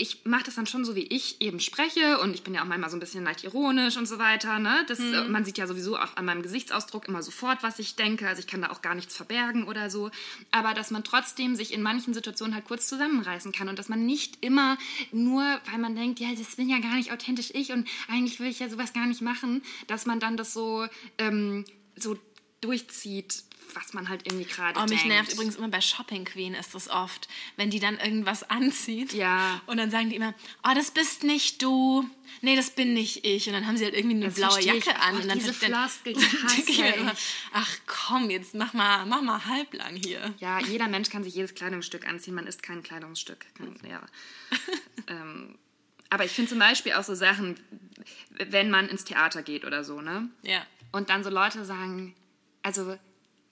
ich 0.00 0.24
mache 0.24 0.44
das 0.44 0.54
dann 0.54 0.66
schon 0.68 0.84
so, 0.84 0.94
wie 0.94 1.02
ich 1.08 1.40
eben 1.40 1.58
spreche 1.58 2.20
und 2.20 2.32
ich 2.32 2.44
bin 2.44 2.54
ja 2.54 2.62
auch 2.62 2.66
manchmal 2.66 2.88
so 2.88 2.96
ein 2.96 3.00
bisschen 3.00 3.24
leicht 3.24 3.42
ironisch 3.42 3.96
und 3.96 4.06
so 4.06 4.20
weiter. 4.20 4.60
Ne? 4.60 4.84
Das, 4.86 5.00
äh, 5.00 5.24
Man 5.24 5.44
sieht 5.44 5.58
ja 5.58 5.66
sowieso 5.66 5.96
auch 5.98 6.16
an 6.16 6.24
meinem 6.24 6.42
Gesichtsausdruck 6.42 7.08
immer 7.08 7.20
sofort, 7.20 7.64
was 7.64 7.80
ich 7.80 7.96
denke. 7.96 8.28
Also 8.28 8.38
ich 8.38 8.46
kann 8.46 8.62
da 8.62 8.70
auch 8.70 8.80
gar 8.80 8.94
nichts 8.94 9.16
verbergen 9.16 9.64
oder 9.64 9.90
so. 9.90 10.12
Aber 10.52 10.72
dass 10.72 10.92
man 10.92 11.02
trotzdem 11.02 11.56
sich 11.56 11.72
in 11.74 11.82
manchen 11.82 12.14
Situationen 12.14 12.54
halt 12.54 12.64
kurz 12.64 12.86
zusammenreißen 12.86 13.50
kann 13.50 13.68
und 13.68 13.76
dass 13.76 13.88
man 13.88 14.06
nicht 14.06 14.38
immer 14.40 14.78
nur, 15.10 15.42
weil 15.68 15.78
man 15.78 15.96
denkt, 15.96 16.20
ja, 16.20 16.28
das 16.32 16.54
bin 16.54 16.68
ja 16.68 16.78
gar 16.78 16.94
nicht 16.94 17.10
authentisch 17.10 17.50
ich 17.52 17.72
und 17.72 17.88
eigentlich 18.06 18.38
will 18.38 18.46
ich 18.46 18.60
ja 18.60 18.68
sowas 18.68 18.92
gar 18.92 19.06
nicht 19.06 19.20
machen, 19.20 19.62
dass 19.88 20.06
man 20.06 20.20
dann 20.20 20.36
das 20.36 20.52
so, 20.52 20.86
ähm, 21.18 21.64
so 21.96 22.16
durchzieht, 22.60 23.42
was 23.74 23.92
man 23.92 24.08
halt 24.08 24.26
irgendwie 24.26 24.46
gerade 24.46 24.78
Oh, 24.78 24.82
mich 24.84 24.90
denkt. 25.02 25.06
nervt 25.08 25.32
übrigens 25.34 25.56
immer 25.56 25.68
bei 25.68 25.80
Shopping 25.80 26.24
Queen 26.24 26.54
ist 26.54 26.74
das 26.74 26.88
oft, 26.88 27.28
wenn 27.56 27.68
die 27.70 27.80
dann 27.80 27.98
irgendwas 27.98 28.48
anzieht. 28.48 29.12
Ja. 29.12 29.60
Und 29.66 29.76
dann 29.76 29.90
sagen 29.90 30.08
die 30.08 30.16
immer, 30.16 30.34
oh, 30.64 30.70
das 30.74 30.90
bist 30.90 31.22
nicht 31.22 31.60
du. 31.62 32.08
Nee, 32.40 32.56
das 32.56 32.70
bin 32.70 32.94
nicht 32.94 33.24
ich. 33.26 33.46
Und 33.46 33.52
dann 33.52 33.66
haben 33.66 33.76
sie 33.76 33.84
halt 33.84 33.94
irgendwie 33.94 34.16
eine 34.16 34.26
Das 34.26 34.34
blaue 34.36 34.60
Jacke 34.62 34.78
ich. 34.78 34.88
an. 34.96 35.16
Oh, 35.16 35.20
und 35.20 35.28
dann 35.28 35.38
diese 35.38 35.52
Floskel, 35.52 36.14
die 36.14 36.20
hasse 36.42 36.62
ich. 36.70 36.94
Ach 37.52 37.76
komm, 37.86 38.30
jetzt 38.30 38.54
mach 38.54 38.72
mal, 38.72 39.04
mach 39.06 39.20
mal 39.22 39.44
halblang 39.44 39.94
hier. 39.96 40.34
Ja, 40.38 40.60
jeder 40.60 40.88
Mensch 40.88 41.10
kann 41.10 41.22
sich 41.22 41.34
jedes 41.34 41.54
Kleidungsstück 41.54 42.06
anziehen. 42.08 42.34
Man 42.34 42.46
ist 42.46 42.62
kein 42.62 42.82
Kleidungsstück. 42.82 43.44
Kein, 43.54 43.76
ja. 43.88 44.00
ähm, 45.08 45.58
aber 46.10 46.24
ich 46.24 46.32
finde 46.32 46.48
zum 46.50 46.58
Beispiel 46.58 46.94
auch 46.94 47.04
so 47.04 47.14
Sachen, 47.14 47.60
wenn 48.30 48.70
man 48.70 48.88
ins 48.88 49.04
Theater 49.04 49.42
geht 49.42 49.64
oder 49.66 49.84
so, 49.84 50.00
ne? 50.00 50.28
Ja. 50.42 50.64
Und 50.90 51.10
dann 51.10 51.22
so 51.22 51.28
Leute 51.28 51.66
sagen, 51.66 52.14
also 52.62 52.96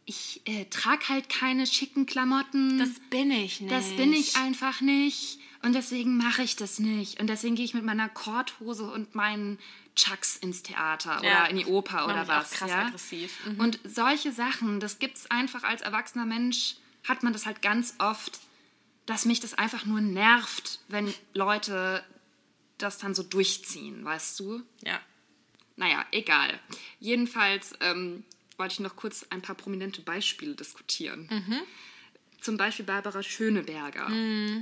ich 0.04 0.42
äh, 0.46 0.66
trage 0.66 1.08
halt 1.08 1.28
keine 1.28 1.66
schicken 1.66 2.06
Klamotten. 2.06 2.78
Das 2.78 2.90
bin 3.10 3.30
ich 3.30 3.60
nicht. 3.60 3.72
Das 3.72 3.88
bin 3.96 4.12
ich 4.12 4.36
einfach 4.36 4.80
nicht. 4.80 5.38
Und 5.62 5.75
deswegen 5.75 6.16
mache 6.16 6.42
ich 6.42 6.54
das 6.54 6.78
nicht. 6.78 7.20
Und 7.20 7.26
deswegen 7.26 7.56
gehe 7.56 7.64
ich 7.64 7.75
mit 7.75 7.84
meiner 7.84 8.08
Korthose 8.08 8.88
und 8.90 9.14
meinen 9.16 9.58
Chucks 9.96 10.36
ins 10.36 10.62
Theater 10.62 11.20
Ja. 11.25 11.42
oder 11.44 11.50
in 11.50 11.56
die 11.56 11.66
Oper 11.66 12.04
oder 12.04 12.20
mich 12.20 12.30
auch 12.30 12.36
was. 12.40 12.50
krass 12.52 12.70
ja? 12.70 12.86
aggressiv. 12.86 13.36
Mhm. 13.46 13.60
Und 13.60 13.80
solche 13.82 14.30
Sachen, 14.30 14.78
das 14.78 14.98
gibt 15.00 15.16
es 15.16 15.30
einfach 15.30 15.64
als 15.64 15.82
erwachsener 15.82 16.26
Mensch, 16.26 16.76
hat 17.02 17.22
man 17.22 17.32
das 17.32 17.46
halt 17.46 17.62
ganz 17.62 17.95
oft, 17.99 18.38
dass 19.06 19.25
mich 19.25 19.40
das 19.40 19.54
einfach 19.54 19.86
nur 19.86 20.00
nervt, 20.00 20.80
wenn 20.88 21.12
Leute 21.32 22.04
das 22.78 22.99
dann 22.99 23.14
so 23.14 23.23
durchziehen, 23.23 24.04
weißt 24.04 24.38
du? 24.38 24.62
Ja. 24.84 25.00
Naja, 25.76 26.04
egal. 26.12 26.60
Jedenfalls 27.00 27.73
ähm, 27.80 28.25
wollte 28.56 28.75
ich 28.75 28.80
noch 28.80 28.97
kurz 28.97 29.26
ein 29.30 29.42
paar 29.42 29.54
prominente 29.54 30.00
Beispiele 30.02 30.54
diskutieren. 30.54 31.28
Zum 32.40 32.56
Beispiel 32.56 32.84
Barbara 32.84 33.23
Schöneberger. 33.23 34.06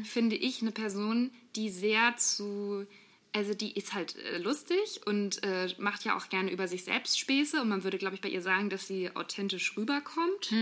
Finde 0.05 0.37
ich 0.37 0.63
eine 0.63 0.71
Person, 0.71 1.31
die 1.57 1.71
sehr 1.71 2.17
zu. 2.17 2.87
Also 3.33 3.53
die 3.53 3.73
ist 3.73 3.95
halt 3.95 4.15
äh, 4.17 4.39
lustig 4.39 5.01
und 5.07 5.43
äh, 5.43 5.69
macht 5.79 6.05
ja 6.05 6.17
auch 6.17 6.29
gerne 6.29 6.53
über 6.53 6.69
sich 6.69 6.85
selbst 6.85 7.19
Späße 7.19 7.61
und 7.61 7.69
man 7.69 7.83
würde, 7.83 7.99
glaube 7.99 8.15
ich, 8.15 8.21
bei 8.21 8.29
ihr 8.29 8.43
sagen, 8.43 8.71
dass 8.71 8.87
sie 8.87 9.11
authentisch 9.17 9.77
rüberkommt. 9.77 10.53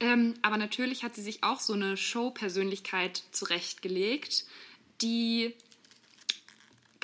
Ähm, 0.00 0.34
aber 0.40 0.56
natürlich 0.56 1.04
hat 1.04 1.14
sie 1.14 1.22
sich 1.22 1.44
auch 1.44 1.60
so 1.60 1.74
eine 1.74 1.98
Show-Persönlichkeit 1.98 3.22
zurechtgelegt, 3.32 4.46
die 5.02 5.54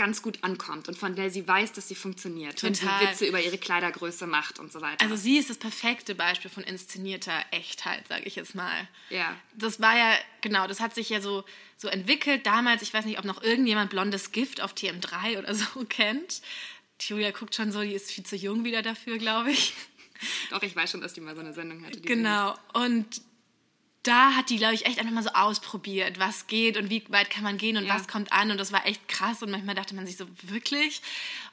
ganz 0.00 0.22
gut 0.22 0.38
ankommt 0.40 0.88
und 0.88 0.96
von 0.96 1.14
der 1.14 1.30
sie 1.30 1.46
weiß, 1.46 1.74
dass 1.74 1.86
sie 1.88 1.94
funktioniert. 1.94 2.62
Wenn 2.62 2.72
sie 2.72 2.86
Total. 2.86 3.06
Witze 3.06 3.26
über 3.26 3.38
ihre 3.38 3.58
Kleidergröße 3.58 4.26
macht 4.26 4.58
und 4.58 4.72
so 4.72 4.80
weiter. 4.80 5.04
Also 5.04 5.14
sie 5.14 5.36
ist 5.36 5.50
das 5.50 5.58
perfekte 5.58 6.14
Beispiel 6.14 6.50
von 6.50 6.62
inszenierter 6.62 7.34
Echtheit, 7.50 8.08
sage 8.08 8.22
ich 8.24 8.34
jetzt 8.34 8.54
mal. 8.54 8.88
Ja. 9.10 9.36
Das 9.52 9.78
war 9.78 9.94
ja, 9.94 10.14
genau, 10.40 10.66
das 10.66 10.80
hat 10.80 10.94
sich 10.94 11.10
ja 11.10 11.20
so, 11.20 11.44
so 11.76 11.88
entwickelt. 11.88 12.46
Damals, 12.46 12.80
ich 12.80 12.94
weiß 12.94 13.04
nicht, 13.04 13.18
ob 13.18 13.26
noch 13.26 13.42
irgendjemand 13.42 13.90
blondes 13.90 14.32
Gift 14.32 14.62
auf 14.62 14.72
TM3 14.72 15.38
oder 15.38 15.54
so 15.54 15.66
kennt. 15.90 16.40
Julia 16.98 17.30
guckt 17.30 17.54
schon 17.54 17.70
so, 17.70 17.82
die 17.82 17.92
ist 17.92 18.10
viel 18.10 18.24
zu 18.24 18.36
jung 18.36 18.64
wieder 18.64 18.80
dafür, 18.80 19.18
glaube 19.18 19.50
ich. 19.50 19.74
Doch, 20.48 20.62
ich 20.62 20.74
weiß 20.74 20.92
schon, 20.92 21.02
dass 21.02 21.12
die 21.12 21.20
mal 21.20 21.34
so 21.34 21.42
eine 21.42 21.52
Sendung 21.52 21.84
hatte. 21.84 22.00
Genau. 22.00 22.54
Und 22.72 23.20
da 24.10 24.34
hat 24.34 24.50
die, 24.50 24.56
glaube 24.56 24.74
ich, 24.74 24.86
echt 24.86 24.98
einfach 24.98 25.12
mal 25.12 25.22
so 25.22 25.30
ausprobiert, 25.30 26.18
was 26.18 26.46
geht 26.46 26.76
und 26.76 26.90
wie 26.90 27.02
weit 27.08 27.30
kann 27.30 27.44
man 27.44 27.56
gehen 27.58 27.76
und 27.76 27.84
Ja. 27.86 27.94
was 27.94 28.08
kommt 28.08 28.32
an. 28.32 28.50
Und 28.50 28.58
das 28.58 28.72
war 28.72 28.86
echt 28.86 29.06
krass. 29.08 29.42
Und 29.42 29.50
manchmal 29.50 29.74
dachte 29.74 29.94
man 29.94 30.06
sich 30.06 30.16
so, 30.16 30.26
wirklich? 30.42 31.00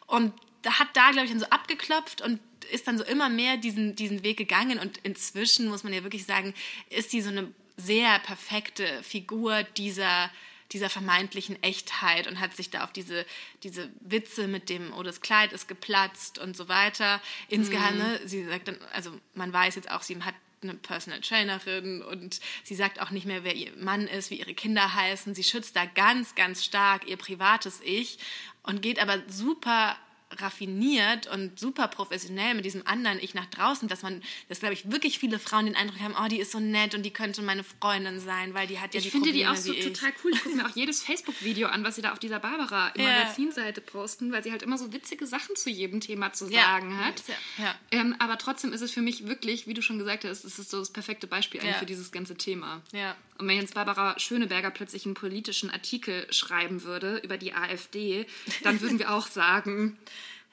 Und 0.08 0.34
da 0.64 0.80
hat 0.80 0.90
da, 0.94 1.12
glaube 1.12 1.26
ich, 1.26 1.32
dann 1.32 1.40
so 1.40 1.46
abgeklopft 1.50 2.22
und 2.22 2.40
ist 2.72 2.88
dann 2.88 2.98
so 2.98 3.04
immer 3.04 3.30
mehr 3.30 3.58
diesen, 3.58 3.96
diesen 3.96 4.24
Weg 4.24 4.38
gegangen. 4.38 4.80
Und 4.80 4.98
inzwischen, 5.04 5.68
muss 5.70 5.84
man 5.84 5.94
ja 5.94 6.04
wirklich 6.04 6.26
sagen, 6.26 6.54
ist 6.90 7.14
die 7.14 7.22
so 7.22 7.30
eine 7.30 7.52
sehr 7.78 8.20
perfekte 8.20 9.04
Figur 9.04 9.64
dieser 9.64 10.30
dieser 10.74 10.90
vermeintlichen 10.90 11.64
Echtheit 11.64 12.28
und 12.28 12.42
hat 12.42 12.54
sich 12.54 12.70
da 12.70 12.84
auf 12.84 12.92
diese, 12.92 13.26
diese 13.64 13.90
Witze 14.02 14.50
mit 14.50 14.68
dem, 14.68 14.92
oh, 14.94 15.02
das 15.02 15.22
Kleid 15.22 15.54
ist 15.54 15.70
geplatzt 15.70 16.40
und 16.40 16.58
so 16.58 16.68
weiter. 16.68 17.22
Insgeheim, 17.48 17.94
Mhm. 17.96 18.02
ne, 18.02 18.20
sie 18.26 18.44
sagt 18.44 18.68
dann, 18.68 18.78
also 18.92 19.18
man 19.34 19.54
weiß 19.54 19.76
jetzt 19.76 19.90
auch, 19.90 20.02
sie 20.02 20.22
hat 20.22 20.36
eine 20.62 20.74
Personal 20.76 21.22
Trainerin 21.22 22.02
und 22.02 22.40
sie 22.64 22.76
sagt 22.76 23.02
auch 23.02 23.12
nicht 23.12 23.26
mehr, 23.26 23.44
wer 23.44 23.56
ihr 23.56 23.76
Mann 23.78 24.08
ist, 24.08 24.32
wie 24.32 24.40
ihre 24.40 24.54
Kinder 24.54 24.94
heißen. 24.94 25.36
Sie 25.36 25.44
schützt 25.44 25.76
da 25.76 25.86
ganz, 25.86 26.36
ganz 26.36 26.64
stark 26.64 27.08
ihr 27.08 27.18
privates 27.18 27.82
Ich 27.84 28.20
und 28.64 28.82
geht 28.82 29.00
aber 29.00 29.22
super 29.28 29.96
raffiniert 30.40 31.28
und 31.28 31.60
super 31.60 31.88
professionell 31.88 32.54
mit 32.56 32.66
diesem 32.66 32.86
anderen 32.86 33.20
Ich 33.20 33.34
nach 33.34 33.46
draußen, 33.46 33.88
dass 33.88 34.02
man, 34.02 34.22
dass 34.50 34.60
glaube 34.60 34.74
ich 34.74 34.92
wirklich 34.92 35.20
viele 35.20 35.40
Frauen 35.40 35.66
den 35.66 35.76
Eindruck 35.76 36.00
haben, 36.00 36.16
oh, 36.22 36.28
die 36.28 36.40
ist 36.40 36.52
so 36.52 36.60
nett 36.60 36.96
und 36.96 37.04
die 37.04 37.12
könnte 37.12 37.42
meine 37.42 37.64
Freundin 37.64 38.20
sein, 38.20 38.54
weil 38.54 38.68
die 38.68 38.80
hat 38.80 38.94
ja 38.94 38.98
Ich 39.00 39.06
die 39.06 39.12
finde 39.12 39.32
die 39.32 39.44
Probleme 39.44 39.52
auch 39.52 39.56
so 39.62 39.74
total 39.74 40.12
cool. 40.24 40.32
Ich 40.34 40.44
gucke 40.44 40.56
mir 40.56 40.66
auch 40.66 40.76
jedes 40.76 41.04
Facebook-Video 41.04 41.68
an, 41.70 41.84
was 41.84 41.96
sie 41.96 42.02
da 42.02 42.12
auf 42.12 42.20
dieser 42.20 42.40
Barbara 42.40 42.92
Ja. 42.96 43.04
Magazinseite 43.04 43.82
posten, 43.82 44.32
weil 44.32 44.44
sie 44.44 44.52
halt 44.52 44.64
immer 44.64 44.78
so 44.78 44.92
witzige 44.94 45.26
Sachen 45.26 45.56
zu 45.56 45.70
jedem 45.70 46.02
Thema 46.02 46.34
zu 46.34 46.50
Ja. 46.50 46.62
sagen 46.64 46.98
hat. 46.98 47.24
Ja. 47.28 47.64
Ja. 47.64 47.76
Ähm, 47.92 48.16
aber 48.20 48.38
trotzdem 48.38 48.74
ist 48.74 48.82
es 48.82 48.92
für 48.92 49.02
mich 49.02 49.28
wirklich, 49.28 49.68
wie 49.68 49.74
du 49.74 49.82
schon 49.82 49.98
gesagt 49.98 50.24
hast, 50.26 50.44
es 50.44 50.60
ist 50.60 50.70
so 50.70 50.80
das 50.80 50.92
perfekte 50.92 51.28
Beispiel 51.28 51.60
eigentlich 51.62 51.74
Ja. 51.74 51.80
für 51.80 51.86
dieses 51.86 52.12
ganze 52.12 52.36
Thema. 52.36 52.82
Ja. 52.92 53.16
Und 53.38 53.48
wenn 53.48 53.58
jetzt 53.58 53.74
Barbara 53.76 54.18
Schöneberger 54.20 54.72
plötzlich 54.72 55.06
einen 55.06 55.14
politischen 55.16 55.70
Artikel 55.70 56.26
schreiben 56.34 56.84
würde 56.84 57.18
über 57.24 57.38
die 57.38 57.54
AfD, 57.54 58.26
dann 58.64 58.82
würden 58.82 59.00
wir 59.00 59.14
auch 59.14 59.28
sagen, 59.28 59.98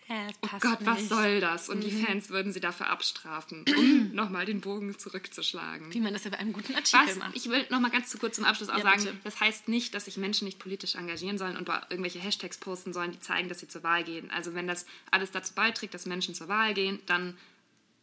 Ja, 0.08 0.28
oh 0.42 0.48
Gott, 0.60 0.78
was 0.80 0.98
nicht. 0.98 1.08
soll 1.08 1.40
das? 1.40 1.70
Und 1.70 1.80
die 1.80 1.90
Mhm. 1.90 2.04
Fans 2.04 2.28
würden 2.28 2.52
sie 2.52 2.60
dafür 2.60 2.90
abstrafen, 2.90 3.64
um 3.76 4.12
nochmal 4.14 4.44
den 4.44 4.60
Bogen 4.60 4.98
zurückzuschlagen. 4.98 5.94
Wie 5.94 6.00
man 6.00 6.12
das 6.12 6.24
ja 6.24 6.30
bei 6.30 6.38
einem 6.38 6.52
guten 6.52 6.74
Artikel 6.74 7.06
Was? 7.08 7.16
macht. 7.16 7.34
Ich 7.36 7.48
will 7.48 7.64
noch 7.70 7.80
mal 7.80 7.90
ganz 7.90 8.10
zu 8.10 8.18
kurz 8.18 8.36
zum 8.36 8.44
Abschluss 8.44 8.68
auch 8.68 8.76
Ja, 8.76 8.82
sagen, 8.84 9.04
bitte. 9.04 9.16
das 9.24 9.40
heißt 9.40 9.68
nicht, 9.68 9.94
dass 9.94 10.04
sich 10.04 10.18
Menschen 10.18 10.44
nicht 10.44 10.58
politisch 10.58 10.94
engagieren 10.96 11.38
sollen 11.38 11.56
und 11.56 11.68
irgendwelche 11.88 12.18
Hashtags 12.18 12.58
posten 12.58 12.92
sollen, 12.92 13.12
die 13.12 13.20
zeigen, 13.20 13.48
dass 13.48 13.60
sie 13.60 13.68
zur 13.68 13.82
Wahl 13.82 14.04
gehen. 14.04 14.30
Also 14.30 14.54
wenn 14.54 14.66
das 14.66 14.84
alles 15.10 15.30
dazu 15.30 15.54
beiträgt, 15.54 15.94
dass 15.94 16.04
Menschen 16.04 16.34
zur 16.34 16.48
Wahl 16.48 16.74
gehen, 16.74 17.00
dann 17.06 17.36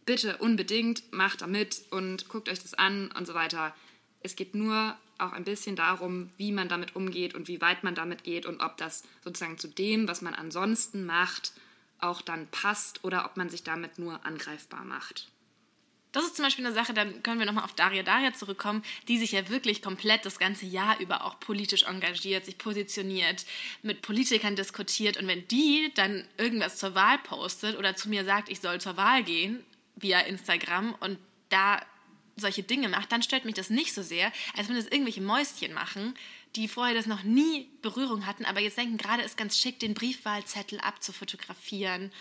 bitte 0.07 0.37
unbedingt 0.37 1.03
macht 1.13 1.41
da 1.43 1.47
mit 1.47 1.83
und 1.91 2.27
guckt 2.29 2.49
euch 2.49 2.59
das 2.59 2.73
an 2.73 3.11
und 3.11 3.27
so 3.27 3.35
weiter. 3.35 3.75
Es 4.23 4.35
geht 4.35 4.55
nur 4.55 4.95
auch 5.17 5.33
ein 5.33 5.43
bisschen 5.43 5.75
darum, 5.75 6.31
wie 6.37 6.51
man 6.51 6.67
damit 6.67 6.95
umgeht 6.95 7.35
und 7.35 7.47
wie 7.47 7.61
weit 7.61 7.83
man 7.83 7.95
damit 7.95 8.23
geht 8.23 8.45
und 8.45 8.61
ob 8.61 8.77
das 8.77 9.03
sozusagen 9.23 9.57
zu 9.57 9.67
dem, 9.67 10.07
was 10.07 10.21
man 10.21 10.33
ansonsten 10.33 11.05
macht, 11.05 11.53
auch 11.99 12.21
dann 12.21 12.47
passt 12.47 13.03
oder 13.03 13.25
ob 13.25 13.37
man 13.37 13.49
sich 13.49 13.63
damit 13.63 13.99
nur 13.99 14.25
angreifbar 14.25 14.83
macht. 14.83 15.27
Das 16.11 16.25
ist 16.25 16.35
zum 16.35 16.43
Beispiel 16.43 16.65
eine 16.65 16.75
Sache, 16.75 16.93
dann 16.93 17.23
können 17.23 17.39
wir 17.39 17.45
nochmal 17.45 17.63
auf 17.63 17.73
Daria 17.73 18.03
Daria 18.03 18.33
zurückkommen, 18.33 18.83
die 19.07 19.17
sich 19.17 19.31
ja 19.31 19.47
wirklich 19.47 19.81
komplett 19.81 20.25
das 20.25 20.39
ganze 20.39 20.65
Jahr 20.65 20.99
über 20.99 21.23
auch 21.23 21.39
politisch 21.39 21.83
engagiert, 21.83 22.45
sich 22.45 22.57
positioniert, 22.57 23.45
mit 23.81 24.01
Politikern 24.01 24.57
diskutiert. 24.57 25.15
Und 25.15 25.27
wenn 25.27 25.47
die 25.47 25.89
dann 25.95 26.27
irgendwas 26.37 26.77
zur 26.77 26.95
Wahl 26.95 27.17
postet 27.19 27.77
oder 27.77 27.95
zu 27.95 28.09
mir 28.09 28.25
sagt, 28.25 28.49
ich 28.49 28.59
soll 28.59 28.81
zur 28.81 28.97
Wahl 28.97 29.23
gehen 29.23 29.63
via 29.95 30.19
Instagram 30.19 30.95
und 30.99 31.17
da 31.47 31.79
solche 32.35 32.63
Dinge 32.63 32.89
macht, 32.89 33.11
dann 33.11 33.23
stört 33.23 33.45
mich 33.45 33.55
das 33.55 33.69
nicht 33.69 33.93
so 33.93 34.01
sehr, 34.01 34.31
als 34.57 34.67
wenn 34.69 34.75
das 34.75 34.87
irgendwelche 34.87 35.21
Mäuschen 35.21 35.73
machen, 35.73 36.15
die 36.55 36.67
vorher 36.67 36.95
das 36.95 37.05
noch 37.05 37.23
nie 37.23 37.69
Berührung 37.81 38.25
hatten, 38.25 38.45
aber 38.45 38.59
jetzt 38.59 38.77
denken, 38.77 38.97
gerade 38.97 39.23
ist 39.23 39.37
ganz 39.37 39.57
schick, 39.57 39.79
den 39.79 39.93
Briefwahlzettel 39.93 40.79
abzufotografieren 40.79 42.11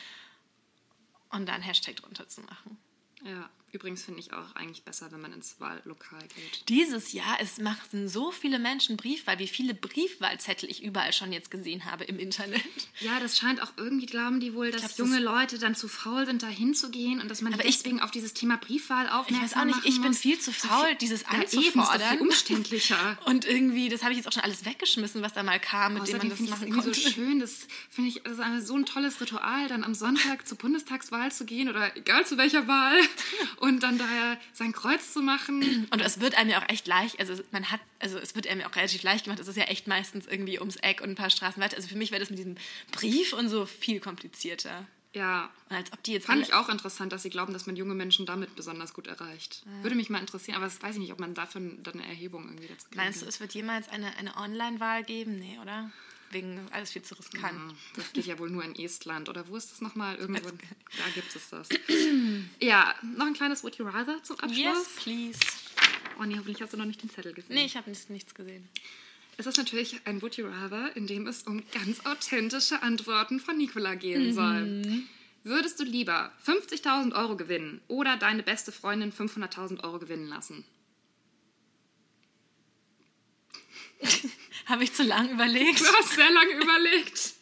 und 1.30 1.46
dann 1.46 1.62
Hashtag 1.62 1.96
drunter 1.96 2.28
zu 2.28 2.42
machen. 2.42 2.78
Ja. 3.24 3.50
Übrigens 3.72 4.02
finde 4.02 4.18
ich 4.18 4.32
auch 4.32 4.56
eigentlich 4.56 4.82
besser, 4.82 5.12
wenn 5.12 5.20
man 5.20 5.32
ins 5.32 5.60
Wahllokal 5.60 6.20
geht. 6.34 6.68
Dieses 6.68 7.12
Jahr, 7.12 7.38
es 7.40 7.58
machen 7.58 8.08
so 8.08 8.32
viele 8.32 8.58
Menschen 8.58 8.96
Briefwahl, 8.96 9.38
wie 9.38 9.46
viele 9.46 9.74
Briefwahlzettel 9.74 10.68
ich 10.68 10.82
überall 10.82 11.12
schon 11.12 11.32
jetzt 11.32 11.52
gesehen 11.52 11.84
habe 11.84 12.02
im 12.04 12.18
Internet. 12.18 12.60
Ja, 13.00 13.20
das 13.20 13.38
scheint 13.38 13.62
auch 13.62 13.72
irgendwie, 13.76 14.06
glauben 14.06 14.40
die 14.40 14.54
wohl, 14.54 14.72
dass 14.72 14.96
glaub, 14.96 14.98
junge 14.98 15.22
das 15.22 15.24
Leute 15.24 15.58
dann 15.58 15.76
zu 15.76 15.86
faul 15.86 16.26
sind, 16.26 16.42
da 16.42 16.48
hinzugehen 16.48 17.20
und 17.20 17.30
dass 17.30 17.42
man 17.42 17.54
aber 17.54 17.62
deswegen 17.62 17.98
ich, 17.98 18.02
auf 18.02 18.10
dieses 18.10 18.34
Thema 18.34 18.56
Briefwahl 18.56 19.08
aufmerksam 19.08 19.36
Ich 19.36 19.42
weiß 19.42 19.56
auch 19.56 19.64
nicht, 19.64 19.86
ich 19.86 20.02
bin 20.02 20.14
viel 20.14 20.38
zu 20.40 20.52
faul, 20.52 20.88
so 20.90 20.94
dieses 20.96 21.22
ja, 21.22 21.28
einzufordern. 21.28 22.00
Eben, 22.00 22.10
viel 22.10 22.20
umständlicher. 22.20 23.18
und 23.24 23.44
irgendwie, 23.44 23.88
das 23.88 24.02
habe 24.02 24.12
ich 24.12 24.18
jetzt 24.18 24.26
auch 24.26 24.32
schon 24.32 24.42
alles 24.42 24.64
weggeschmissen, 24.64 25.22
was 25.22 25.32
da 25.32 25.44
mal 25.44 25.60
kam, 25.60 25.94
mit 25.94 26.02
Außerdem 26.02 26.20
dem 26.20 26.28
man 26.30 26.38
das 26.38 26.58
machen 26.58 26.72
konnte. 26.72 26.94
so 26.94 27.10
schön, 27.10 27.38
das 27.38 27.68
finde 27.88 28.10
ich, 28.10 28.22
das 28.22 28.38
ist 28.38 28.66
so 28.66 28.74
ein 28.74 28.84
tolles 28.84 29.20
Ritual, 29.20 29.68
dann 29.68 29.84
am 29.84 29.94
Sonntag 29.94 30.46
zur 30.48 30.58
Bundestagswahl 30.58 31.30
zu 31.30 31.44
gehen 31.44 31.68
oder 31.68 31.96
egal 31.96 32.26
zu 32.26 32.36
welcher 32.36 32.66
Wahl 32.66 32.98
und 33.60 33.82
dann 33.82 33.98
da 33.98 34.36
sein 34.52 34.72
Kreuz 34.72 35.12
zu 35.12 35.22
machen. 35.22 35.86
Und 35.92 36.00
es 36.00 36.18
wird 36.18 36.34
einem 36.34 36.50
ja 36.50 36.60
auch 36.60 36.68
echt 36.68 36.86
leicht, 36.88 37.20
also 37.20 37.34
man 37.52 37.70
hat, 37.70 37.80
also 38.00 38.18
es 38.18 38.34
wird 38.34 38.48
einem 38.48 38.62
ja 38.62 38.68
auch 38.68 38.74
relativ 38.74 39.02
leicht 39.02 39.24
gemacht. 39.24 39.38
Es 39.38 39.48
ist 39.48 39.56
ja 39.56 39.64
echt 39.64 39.86
meistens 39.86 40.26
irgendwie 40.26 40.58
ums 40.58 40.76
Eck 40.76 41.02
und 41.02 41.10
ein 41.10 41.14
paar 41.14 41.30
Straßen 41.30 41.62
weiter. 41.62 41.76
Also 41.76 41.88
für 41.88 41.96
mich 41.96 42.10
wäre 42.10 42.20
das 42.20 42.30
mit 42.30 42.38
diesem 42.38 42.56
Brief 42.90 43.32
und 43.32 43.48
so 43.48 43.66
viel 43.66 44.00
komplizierter. 44.00 44.86
Ja. 45.12 45.50
Und 45.68 45.76
als 45.76 45.92
ob 45.92 46.02
die 46.02 46.12
jetzt 46.12 46.26
Fand 46.26 46.42
ich 46.42 46.54
auch 46.54 46.68
interessant, 46.68 47.12
dass 47.12 47.22
sie 47.22 47.30
glauben, 47.30 47.52
dass 47.52 47.66
man 47.66 47.76
junge 47.76 47.94
Menschen 47.94 48.26
damit 48.26 48.56
besonders 48.56 48.94
gut 48.94 49.06
erreicht. 49.06 49.62
Ja. 49.66 49.82
Würde 49.82 49.96
mich 49.96 50.08
mal 50.08 50.20
interessieren, 50.20 50.56
aber 50.56 50.64
das 50.64 50.82
weiß 50.82 50.94
ich 50.94 51.00
nicht, 51.00 51.12
ob 51.12 51.20
man 51.20 51.34
dafür 51.34 51.60
dann 51.82 51.94
eine 51.94 52.06
Erhebung 52.06 52.44
irgendwie 52.44 52.68
dazu 52.68 52.84
kriegt. 52.84 52.96
Meinst 52.96 53.22
du, 53.22 53.26
es 53.26 53.40
wird 53.40 53.52
jemals 53.52 53.88
eine, 53.88 54.16
eine 54.16 54.36
Online-Wahl 54.36 55.04
geben? 55.04 55.38
Nee, 55.38 55.58
oder? 55.60 55.90
Wegen 56.30 56.66
alles 56.70 56.92
viel 56.92 57.02
zu 57.02 57.14
riskant. 57.14 57.72
Ja, 57.72 57.76
das 57.96 58.12
geht 58.12 58.26
ja 58.26 58.38
wohl 58.38 58.50
nur 58.50 58.64
in 58.64 58.74
Estland. 58.74 59.28
Oder 59.28 59.48
wo 59.48 59.56
ist 59.56 59.70
das 59.70 59.80
nochmal? 59.80 60.16
Irgendwo. 60.16 60.48
Da 60.48 61.04
gibt 61.14 61.34
es 61.34 61.50
das. 61.50 61.68
ja, 62.60 62.94
noch 63.16 63.26
ein 63.26 63.34
kleines 63.34 63.62
Would 63.64 63.76
You 63.76 63.86
Rather 63.86 64.22
zum 64.22 64.38
Abschluss. 64.40 64.58
Yes, 64.58 64.88
please. 65.02 65.38
Oh 66.18 66.24
nee, 66.24 66.34
hoffentlich 66.34 66.60
hast 66.62 66.72
du 66.72 66.76
noch 66.76 66.84
nicht 66.84 67.02
den 67.02 67.10
Zettel 67.10 67.32
gesehen. 67.32 67.54
Nee, 67.54 67.64
ich 67.64 67.76
habe 67.76 67.90
nichts 67.90 68.34
gesehen. 68.34 68.68
Es 69.36 69.46
ist 69.46 69.56
natürlich 69.56 70.00
ein 70.04 70.20
Would 70.20 70.36
You 70.36 70.46
Rather, 70.46 70.94
in 70.96 71.06
dem 71.06 71.26
es 71.26 71.44
um 71.44 71.62
ganz 71.72 72.04
authentische 72.04 72.82
Antworten 72.82 73.40
von 73.40 73.56
Nicola 73.56 73.94
gehen 73.94 74.28
mhm. 74.28 74.32
soll. 74.34 75.04
Würdest 75.42 75.80
du 75.80 75.84
lieber 75.84 76.30
50.000 76.46 77.14
Euro 77.14 77.36
gewinnen 77.36 77.80
oder 77.88 78.18
deine 78.18 78.42
beste 78.42 78.72
Freundin 78.72 79.12
500.000 79.12 79.82
Euro 79.82 79.98
gewinnen 79.98 80.28
lassen? 80.28 80.64
Habe 84.66 84.84
ich 84.84 84.92
zu 84.92 85.02
lange 85.02 85.30
überlegt? 85.32 85.80
Du 85.80 85.86
hast 85.86 86.14
sehr 86.14 86.30
lange 86.30 86.52
überlegt. 86.52 87.34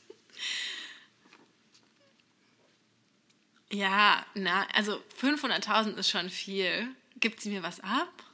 Ja, 3.71 4.25
na, 4.35 4.67
also 4.75 5.03
500.000 5.21 5.97
ist 5.97 6.09
schon 6.09 6.31
viel. 6.31 6.89
Gibt 7.21 7.41
sie 7.41 7.51
mir 7.51 7.63
was 7.63 7.81
ab? 7.81 8.25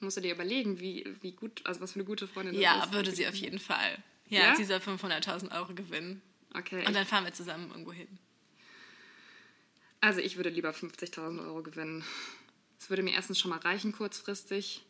Musst 0.00 0.16
du 0.16 0.20
dir 0.20 0.34
überlegen, 0.34 0.80
wie, 0.80 1.04
wie 1.20 1.32
gut, 1.32 1.62
also 1.64 1.80
was 1.80 1.92
für 1.92 2.00
eine 2.00 2.04
gute 2.04 2.26
Freundin 2.26 2.54
ja, 2.54 2.78
ist. 2.78 2.86
Ja, 2.86 2.92
würde 2.92 3.10
sie 3.10 3.26
auf 3.26 3.34
jeden 3.34 3.58
Fall. 3.58 4.02
Ja, 4.28 4.40
ja? 4.40 4.56
sie 4.56 4.64
soll 4.64 4.78
500.000 4.78 5.54
Euro 5.54 5.74
gewinnen. 5.74 6.22
Okay. 6.54 6.86
Und 6.86 6.94
dann 6.94 7.06
fahren 7.06 7.24
wir 7.24 7.32
zusammen 7.32 7.70
irgendwo 7.70 7.92
hin. 7.92 8.08
Also 10.00 10.20
ich 10.20 10.36
würde 10.36 10.50
lieber 10.50 10.70
50.000 10.70 11.46
Euro 11.46 11.62
gewinnen. 11.62 12.04
Das 12.78 12.90
würde 12.90 13.02
mir 13.02 13.14
erstens 13.14 13.40
schon 13.40 13.50
mal 13.50 13.58
reichen 13.58 13.92
kurzfristig. 13.92 14.84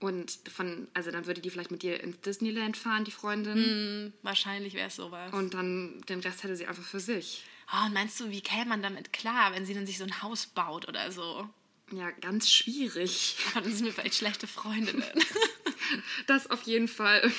Und 0.00 0.38
von, 0.48 0.86
also 0.94 1.10
dann 1.10 1.26
würde 1.26 1.40
die 1.40 1.50
vielleicht 1.50 1.72
mit 1.72 1.82
dir 1.82 2.00
ins 2.00 2.20
Disneyland 2.20 2.76
fahren, 2.76 3.04
die 3.04 3.10
Freundin. 3.10 4.06
Mm, 4.06 4.12
wahrscheinlich 4.22 4.74
wäre 4.74 4.88
es 4.88 4.96
sowas. 4.96 5.32
Und 5.32 5.54
dann 5.54 6.00
den 6.08 6.20
Rest 6.20 6.44
hätte 6.44 6.54
sie 6.54 6.66
einfach 6.66 6.84
für 6.84 7.00
sich. 7.00 7.44
Oh, 7.72 7.86
und 7.86 7.94
meinst 7.94 8.18
du, 8.20 8.30
wie 8.30 8.40
käme 8.40 8.66
man 8.66 8.82
damit 8.82 9.12
klar, 9.12 9.52
wenn 9.52 9.66
sie 9.66 9.74
dann 9.74 9.86
sich 9.86 9.98
so 9.98 10.04
ein 10.04 10.22
Haus 10.22 10.46
baut 10.46 10.86
oder 10.88 11.10
so? 11.10 11.48
Ja, 11.90 12.10
ganz 12.12 12.50
schwierig. 12.50 13.36
Aber 13.52 13.62
dann 13.62 13.72
sind 13.72 13.86
wir 13.86 13.92
vielleicht 13.92 14.14
schlechte 14.14 14.46
Freundinnen. 14.46 15.02
das 16.26 16.50
auf 16.50 16.62
jeden 16.62 16.88
Fall. 16.88 17.30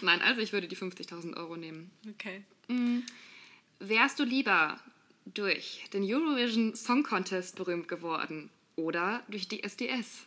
Nein, 0.00 0.20
also 0.22 0.40
ich 0.40 0.52
würde 0.52 0.68
die 0.68 0.76
50.000 0.76 1.36
Euro 1.36 1.56
nehmen. 1.56 1.90
Okay. 2.10 2.44
Mhm. 2.68 3.04
Wärst 3.78 4.18
du 4.18 4.24
lieber 4.24 4.78
durch 5.26 5.84
den 5.92 6.02
Eurovision 6.04 6.74
Song 6.74 7.02
Contest 7.02 7.56
berühmt 7.56 7.88
geworden 7.88 8.50
oder 8.76 9.22
durch 9.28 9.48
die 9.48 9.62
SDS? 9.62 10.26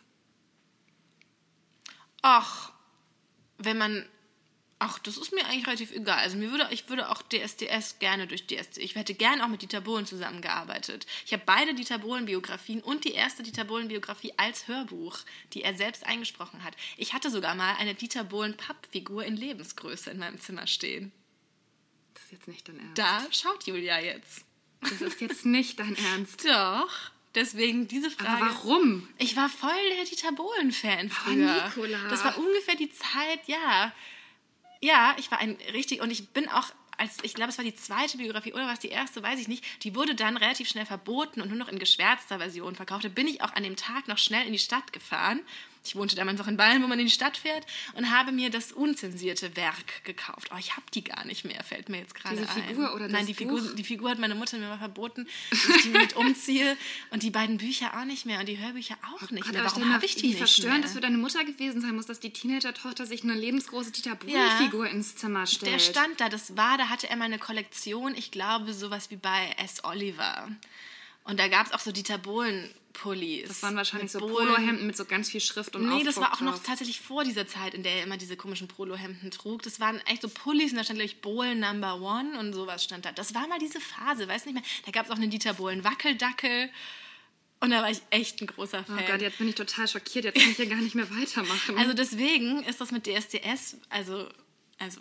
Ach, 2.26 2.72
wenn 3.56 3.78
man, 3.78 4.04
ach, 4.80 4.98
das 4.98 5.16
ist 5.16 5.32
mir 5.32 5.46
eigentlich 5.46 5.66
relativ 5.68 5.92
egal. 5.92 6.18
Also 6.18 6.36
mir 6.36 6.50
würde, 6.50 6.66
ich 6.72 6.88
würde 6.88 7.08
auch 7.08 7.22
DSDS 7.22 8.00
gerne 8.00 8.26
durch 8.26 8.48
DSDS, 8.48 8.78
ich 8.78 8.96
hätte 8.96 9.14
gerne 9.14 9.44
auch 9.44 9.48
mit 9.48 9.62
Dieter 9.62 9.80
Bohlen 9.80 10.06
zusammengearbeitet. 10.06 11.06
Ich 11.24 11.32
habe 11.32 11.44
beide 11.46 11.74
Dieter 11.74 11.98
Bohlen 11.98 12.26
Biografien 12.26 12.80
und 12.82 13.04
die 13.04 13.12
erste 13.12 13.44
Dieter 13.44 13.64
Bohlen 13.64 13.86
Biografie 13.86 14.32
als 14.36 14.66
Hörbuch, 14.66 15.18
die 15.52 15.62
er 15.62 15.74
selbst 15.74 16.04
eingesprochen 16.04 16.64
hat. 16.64 16.74
Ich 16.96 17.14
hatte 17.14 17.30
sogar 17.30 17.54
mal 17.54 17.76
eine 17.76 17.94
Dieter 17.94 18.24
Bohlen 18.24 18.56
Pappfigur 18.56 19.24
in 19.24 19.36
Lebensgröße 19.36 20.10
in 20.10 20.18
meinem 20.18 20.40
Zimmer 20.40 20.66
stehen. 20.66 21.12
Das 22.14 22.24
ist 22.24 22.32
jetzt 22.32 22.48
nicht 22.48 22.68
dein 22.68 22.80
Ernst. 22.80 22.98
Da 22.98 23.26
schaut 23.30 23.66
Julia 23.68 24.00
jetzt. 24.00 24.44
Das 24.80 25.00
ist 25.00 25.20
jetzt 25.20 25.46
nicht 25.46 25.78
dein 25.78 25.96
Ernst. 25.96 26.44
Doch. 26.48 27.12
Deswegen 27.36 27.86
diese 27.86 28.10
Frage. 28.10 28.30
Aber 28.30 28.46
warum? 28.46 29.08
Ich 29.18 29.36
war 29.36 29.48
voll 29.48 29.70
der 29.96 30.04
Dieter 30.04 30.32
Bohlen-Fan 30.32 31.10
früher. 31.10 31.62
Oh, 31.62 31.66
Nicola. 31.68 32.08
Das 32.08 32.24
war 32.24 32.36
ungefähr 32.38 32.74
die 32.74 32.90
Zeit, 32.90 33.46
ja. 33.46 33.92
Ja, 34.80 35.14
ich 35.18 35.30
war 35.30 35.38
ein 35.38 35.56
richtig, 35.72 36.00
und 36.00 36.10
ich 36.10 36.30
bin 36.30 36.48
auch 36.48 36.72
als, 36.98 37.18
ich 37.22 37.34
glaube, 37.34 37.50
es 37.50 37.58
war 37.58 37.64
die 37.64 37.74
zweite 37.74 38.16
Biografie 38.16 38.54
oder 38.54 38.66
was 38.66 38.80
die 38.80 38.88
erste, 38.88 39.22
weiß 39.22 39.38
ich 39.38 39.48
nicht, 39.48 39.84
die 39.84 39.94
wurde 39.94 40.14
dann 40.14 40.38
relativ 40.38 40.68
schnell 40.68 40.86
verboten 40.86 41.42
und 41.42 41.48
nur 41.48 41.58
noch 41.58 41.68
in 41.68 41.78
geschwärzter 41.78 42.38
Version 42.38 42.74
verkauft. 42.74 43.04
Da 43.04 43.08
bin 43.08 43.26
ich 43.26 43.42
auch 43.42 43.52
an 43.52 43.62
dem 43.62 43.76
Tag 43.76 44.08
noch 44.08 44.18
schnell 44.18 44.46
in 44.46 44.52
die 44.52 44.58
Stadt 44.58 44.92
gefahren 44.94 45.40
ich 45.86 45.96
wohnte 45.96 46.16
damals 46.16 46.38
noch 46.38 46.48
in 46.48 46.56
Bayern, 46.56 46.82
wo 46.82 46.86
man 46.86 46.98
in 46.98 47.06
die 47.06 47.12
Stadt 47.12 47.36
fährt, 47.36 47.64
und 47.94 48.10
habe 48.10 48.32
mir 48.32 48.50
das 48.50 48.72
unzensierte 48.72 49.56
Werk 49.56 50.04
gekauft. 50.04 50.50
Oh, 50.52 50.56
ich 50.58 50.72
habe 50.72 50.86
die 50.92 51.04
gar 51.04 51.24
nicht 51.24 51.44
mehr, 51.44 51.62
fällt 51.62 51.88
mir 51.88 51.98
jetzt 51.98 52.14
gerade 52.14 52.38
ein. 52.38 52.46
Die 52.56 52.62
Figur 52.62 52.94
oder 52.94 53.04
das 53.04 53.12
Nein, 53.12 53.26
die 53.26 53.34
Figur, 53.34 53.60
die 53.74 53.84
Figur 53.84 54.10
hat 54.10 54.18
meine 54.18 54.34
Mutter 54.34 54.58
mir 54.58 54.68
mal 54.68 54.78
verboten, 54.78 55.28
dass 55.50 55.68
ich 55.76 55.82
die 55.82 55.88
mit 55.90 56.16
umziehe. 56.16 56.76
Und 57.10 57.22
die 57.22 57.30
beiden 57.30 57.58
Bücher 57.58 57.98
auch 57.98 58.04
nicht 58.04 58.26
mehr 58.26 58.40
und 58.40 58.48
die 58.48 58.58
Hörbücher 58.58 58.96
auch 59.02 59.22
oh 59.22 59.34
nicht 59.34 59.44
Gott, 59.44 59.52
mehr. 59.52 59.64
Warum 59.64 59.92
habe 59.92 60.04
ich 60.04 60.16
die 60.16 60.28
nicht 60.28 60.38
verstörend 60.38 60.80
mehr? 60.80 60.86
es 60.86 60.92
für 60.92 61.00
deine 61.00 61.18
Mutter 61.18 61.44
gewesen 61.44 61.80
sein 61.80 61.94
muss, 61.94 62.06
dass 62.06 62.20
die 62.20 62.32
Teenager-Tochter 62.32 63.06
sich 63.06 63.22
eine 63.22 63.34
lebensgroße 63.34 63.92
Dieter 63.92 64.14
Bohlen-Figur 64.16 64.86
ja, 64.86 64.92
ins 64.92 65.16
Zimmer 65.16 65.46
stellt. 65.46 65.72
Der 65.72 65.78
stand 65.78 66.20
da, 66.20 66.28
das 66.28 66.56
war, 66.56 66.78
da 66.78 66.88
hatte 66.88 67.08
er 67.08 67.16
mal 67.16 67.24
eine 67.26 67.38
Kollektion, 67.38 68.14
ich 68.14 68.30
glaube, 68.30 68.72
sowas 68.72 69.10
wie 69.10 69.16
bei 69.16 69.54
S. 69.64 69.84
Oliver. 69.84 70.48
Und 71.24 71.40
da 71.40 71.48
gab 71.48 71.66
es 71.66 71.72
auch 71.72 71.80
so 71.80 71.90
Dieter 71.92 72.18
Bohlen 72.18 72.70
Pullis. 72.96 73.48
Das 73.48 73.62
waren 73.62 73.76
wahrscheinlich 73.76 74.10
so 74.10 74.18
Polohemden 74.20 74.86
mit 74.86 74.96
so 74.96 75.04
ganz 75.04 75.30
viel 75.30 75.40
Schrift 75.40 75.76
und 75.76 75.82
Nee, 75.82 75.88
Aufdruck 75.88 76.06
das 76.06 76.16
war 76.16 76.32
auch 76.32 76.38
drauf. 76.38 76.40
noch 76.40 76.62
tatsächlich 76.62 77.00
vor 77.00 77.24
dieser 77.24 77.46
Zeit, 77.46 77.74
in 77.74 77.82
der 77.82 77.96
er 77.96 78.04
immer 78.04 78.16
diese 78.16 78.36
komischen 78.36 78.68
Polohemden 78.68 79.30
trug. 79.30 79.62
Das 79.62 79.80
waren 79.80 80.00
echt 80.06 80.22
so 80.22 80.28
Pullis 80.28 80.70
und 80.72 80.78
da 80.78 80.84
stand, 80.84 80.98
glaube 80.98 81.10
ich, 81.12 81.20
Bohlen 81.20 81.60
Number 81.60 82.00
One 82.00 82.38
und 82.38 82.54
sowas 82.54 82.82
stand 82.82 83.04
da. 83.04 83.12
Das 83.12 83.34
war 83.34 83.46
mal 83.48 83.58
diese 83.58 83.80
Phase, 83.80 84.26
weiß 84.26 84.46
nicht 84.46 84.54
mehr. 84.54 84.62
Da 84.86 84.92
gab 84.92 85.04
es 85.06 85.12
auch 85.12 85.16
einen 85.16 85.30
Dieter 85.30 85.54
Bohlen 85.54 85.84
Wackeldackel. 85.84 86.70
Und 87.60 87.70
da 87.70 87.82
war 87.82 87.90
ich 87.90 88.00
echt 88.10 88.40
ein 88.40 88.46
großer 88.46 88.84
Fan. 88.84 88.98
Oh 88.98 89.10
Gott, 89.10 89.20
jetzt 89.20 89.38
bin 89.38 89.48
ich 89.48 89.54
total 89.54 89.88
schockiert. 89.88 90.24
Jetzt 90.24 90.38
kann 90.38 90.50
ich 90.50 90.56
hier 90.56 90.66
gar 90.66 90.80
nicht 90.80 90.94
mehr 90.94 91.10
weitermachen. 91.10 91.76
Also 91.78 91.92
deswegen 91.94 92.62
ist 92.64 92.80
das 92.80 92.90
mit 92.92 93.06
DSDS, 93.06 93.76
also, 93.88 94.28
also 94.78 95.00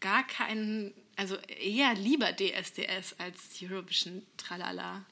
gar 0.00 0.26
kein, 0.26 0.92
also 1.16 1.36
eher 1.36 1.94
lieber 1.94 2.32
DSDS 2.32 3.16
als 3.18 3.38
Eurovision 3.62 4.22
Tralala. 4.36 5.04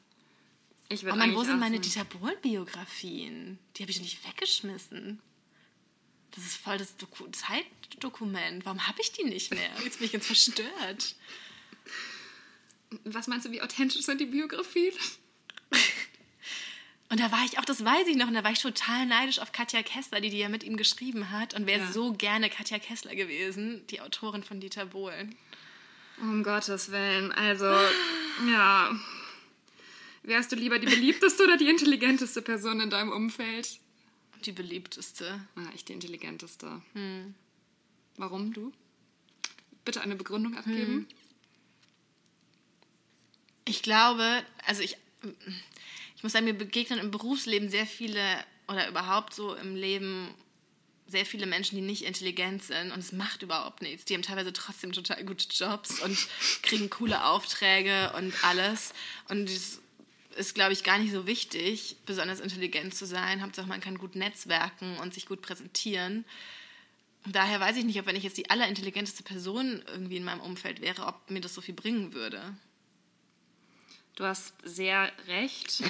Ich 0.88 1.04
oh 1.04 1.14
Mann, 1.16 1.34
wo 1.34 1.42
sind 1.42 1.58
meine 1.58 1.80
Dieter 1.80 2.04
Bohlen-Biografien? 2.04 3.58
Die 3.76 3.82
habe 3.82 3.90
ich 3.90 3.96
doch 3.96 4.04
nicht 4.04 4.26
weggeschmissen. 4.26 5.20
Das 6.30 6.44
ist 6.44 6.56
voll 6.56 6.78
das 6.78 6.96
Doku 6.96 7.26
Zeitdokument. 7.28 8.64
Warum 8.64 8.86
habe 8.86 9.00
ich 9.00 9.10
die 9.12 9.24
nicht 9.24 9.52
mehr? 9.52 9.70
Jetzt 9.84 9.98
bin 9.98 10.06
ich 10.06 10.12
ganz 10.12 10.26
verstört. 10.26 11.16
Was 13.04 13.26
meinst 13.26 13.46
du, 13.46 13.50
wie 13.50 13.62
authentisch 13.62 14.02
sind 14.02 14.20
die 14.20 14.26
Biografien? 14.26 14.94
Und 17.08 17.20
da 17.20 17.32
war 17.32 17.44
ich 17.44 17.58
auch, 17.58 17.64
das 17.64 17.84
weiß 17.84 18.08
ich 18.08 18.16
noch, 18.16 18.26
und 18.26 18.34
da 18.34 18.42
war 18.42 18.50
ich 18.50 18.58
total 18.58 19.06
neidisch 19.06 19.38
auf 19.38 19.52
Katja 19.52 19.80
Kessler, 19.84 20.20
die 20.20 20.28
die 20.28 20.38
ja 20.38 20.48
mit 20.48 20.64
ihm 20.64 20.76
geschrieben 20.76 21.30
hat. 21.30 21.54
Und 21.54 21.64
wäre 21.64 21.84
ja. 21.84 21.92
so 21.92 22.12
gerne 22.12 22.50
Katja 22.50 22.80
Kessler 22.80 23.14
gewesen, 23.14 23.86
die 23.90 24.00
Autorin 24.00 24.42
von 24.42 24.58
Dieter 24.58 24.86
Bohlen. 24.86 25.36
Um 26.20 26.42
Gottes 26.42 26.90
Willen. 26.90 27.30
Also, 27.30 27.66
ja 28.50 28.98
Wärst 30.26 30.50
du 30.50 30.56
lieber 30.56 30.80
die 30.80 30.86
beliebteste 30.86 31.44
oder 31.44 31.56
die 31.56 31.68
intelligenteste 31.68 32.42
Person 32.42 32.80
in 32.80 32.90
deinem 32.90 33.12
Umfeld? 33.12 33.78
Die 34.44 34.50
beliebteste. 34.50 35.40
Ah, 35.54 35.70
ich 35.72 35.84
die 35.84 35.92
intelligenteste. 35.92 36.82
Hm. 36.94 37.34
Warum 38.16 38.52
du? 38.52 38.72
Bitte 39.84 40.00
eine 40.00 40.16
Begründung 40.16 40.56
abgeben. 40.56 40.94
Hm. 40.94 41.06
Ich 43.66 43.82
glaube, 43.82 44.44
also 44.66 44.82
ich, 44.82 44.96
ich 46.16 46.22
muss 46.24 46.32
sagen, 46.32 46.44
mir 46.44 46.54
begegnen 46.54 46.98
im 46.98 47.12
Berufsleben 47.12 47.70
sehr 47.70 47.86
viele 47.86 48.20
oder 48.66 48.88
überhaupt 48.88 49.32
so 49.32 49.54
im 49.54 49.76
Leben 49.76 50.34
sehr 51.06 51.24
viele 51.24 51.46
Menschen, 51.46 51.76
die 51.76 51.82
nicht 51.82 52.02
intelligent 52.02 52.64
sind 52.64 52.90
und 52.90 52.98
es 52.98 53.12
macht 53.12 53.42
überhaupt 53.42 53.80
nichts. 53.80 54.06
Die 54.06 54.14
haben 54.14 54.22
teilweise 54.22 54.52
trotzdem 54.52 54.90
total 54.90 55.24
gute 55.24 55.46
Jobs 55.50 56.00
und 56.00 56.18
kriegen 56.62 56.90
coole 56.90 57.24
Aufträge 57.24 58.12
und 58.16 58.34
alles. 58.42 58.92
Und 59.28 59.48
es 59.48 59.80
ist, 60.36 60.54
glaube 60.54 60.72
ich, 60.72 60.84
gar 60.84 60.98
nicht 60.98 61.12
so 61.12 61.26
wichtig, 61.26 61.96
besonders 62.06 62.40
intelligent 62.40 62.94
zu 62.94 63.06
sein. 63.06 63.42
Hauptsache, 63.42 63.66
man 63.66 63.80
kann 63.80 63.98
gut 63.98 64.14
netzwerken 64.14 64.98
und 64.98 65.14
sich 65.14 65.26
gut 65.26 65.42
präsentieren. 65.42 66.24
Daher 67.26 67.58
weiß 67.58 67.76
ich 67.76 67.84
nicht, 67.84 67.98
ob 67.98 68.06
wenn 68.06 68.16
ich 68.16 68.22
jetzt 68.22 68.36
die 68.36 68.50
allerintelligenteste 68.50 69.24
Person 69.24 69.82
irgendwie 69.88 70.16
in 70.16 70.24
meinem 70.24 70.40
Umfeld 70.40 70.80
wäre, 70.80 71.06
ob 71.06 71.30
mir 71.30 71.40
das 71.40 71.54
so 71.54 71.60
viel 71.60 71.74
bringen 71.74 72.12
würde. 72.12 72.56
Du 74.14 74.24
hast 74.24 74.54
sehr 74.62 75.12
recht. 75.26 75.82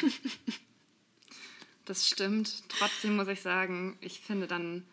das 1.84 2.08
stimmt. 2.08 2.64
Trotzdem 2.68 3.16
muss 3.16 3.28
ich 3.28 3.42
sagen, 3.42 3.98
ich 4.00 4.20
finde 4.20 4.46
dann 4.46 4.84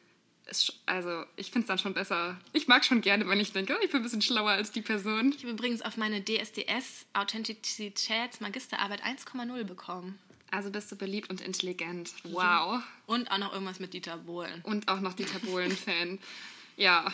ist, 0.48 0.74
also 0.86 1.24
ich 1.36 1.52
finde 1.52 1.62
es 1.62 1.68
dann 1.68 1.78
schon 1.78 1.94
besser. 1.94 2.38
Ich 2.54 2.68
mag 2.68 2.84
schon 2.86 3.02
gerne, 3.02 3.28
wenn 3.28 3.40
ich 3.40 3.54
denke, 3.54 3.76
oh, 3.78 3.84
ich 3.84 3.92
bin 3.92 4.02
ein 4.02 4.04
bisschen 4.04 4.22
schlauer 4.22 4.52
als 4.52 4.72
die 4.72 4.82
Person. 4.82 5.34
Ich 5.36 5.44
habe 5.44 5.54
übrigens 5.54 5.82
auf 5.82 5.98
meine 5.98 6.24
DSDS 6.24 7.06
Authentizitätsmagisterarbeit 7.14 9.04
1,0 9.04 9.64
bekommen. 9.64 10.20
Also 10.52 10.70
bist 10.70 10.92
du 10.92 10.96
beliebt 10.96 11.32
und 11.32 11.42
intelligent. 11.42 12.14
Wow. 12.26 12.84
Und 13.08 13.32
auch 13.32 13.40
noch 13.40 13.54
irgendwas 13.54 13.80
mit 13.80 13.94
Dieter 13.94 14.18
Bohlen. 14.18 14.62
Und 14.64 14.88
auch 14.88 15.00
noch 15.00 15.14
Dieter 15.14 15.40
Bohlen-Fan. 15.40 16.20
ja, 16.78 17.12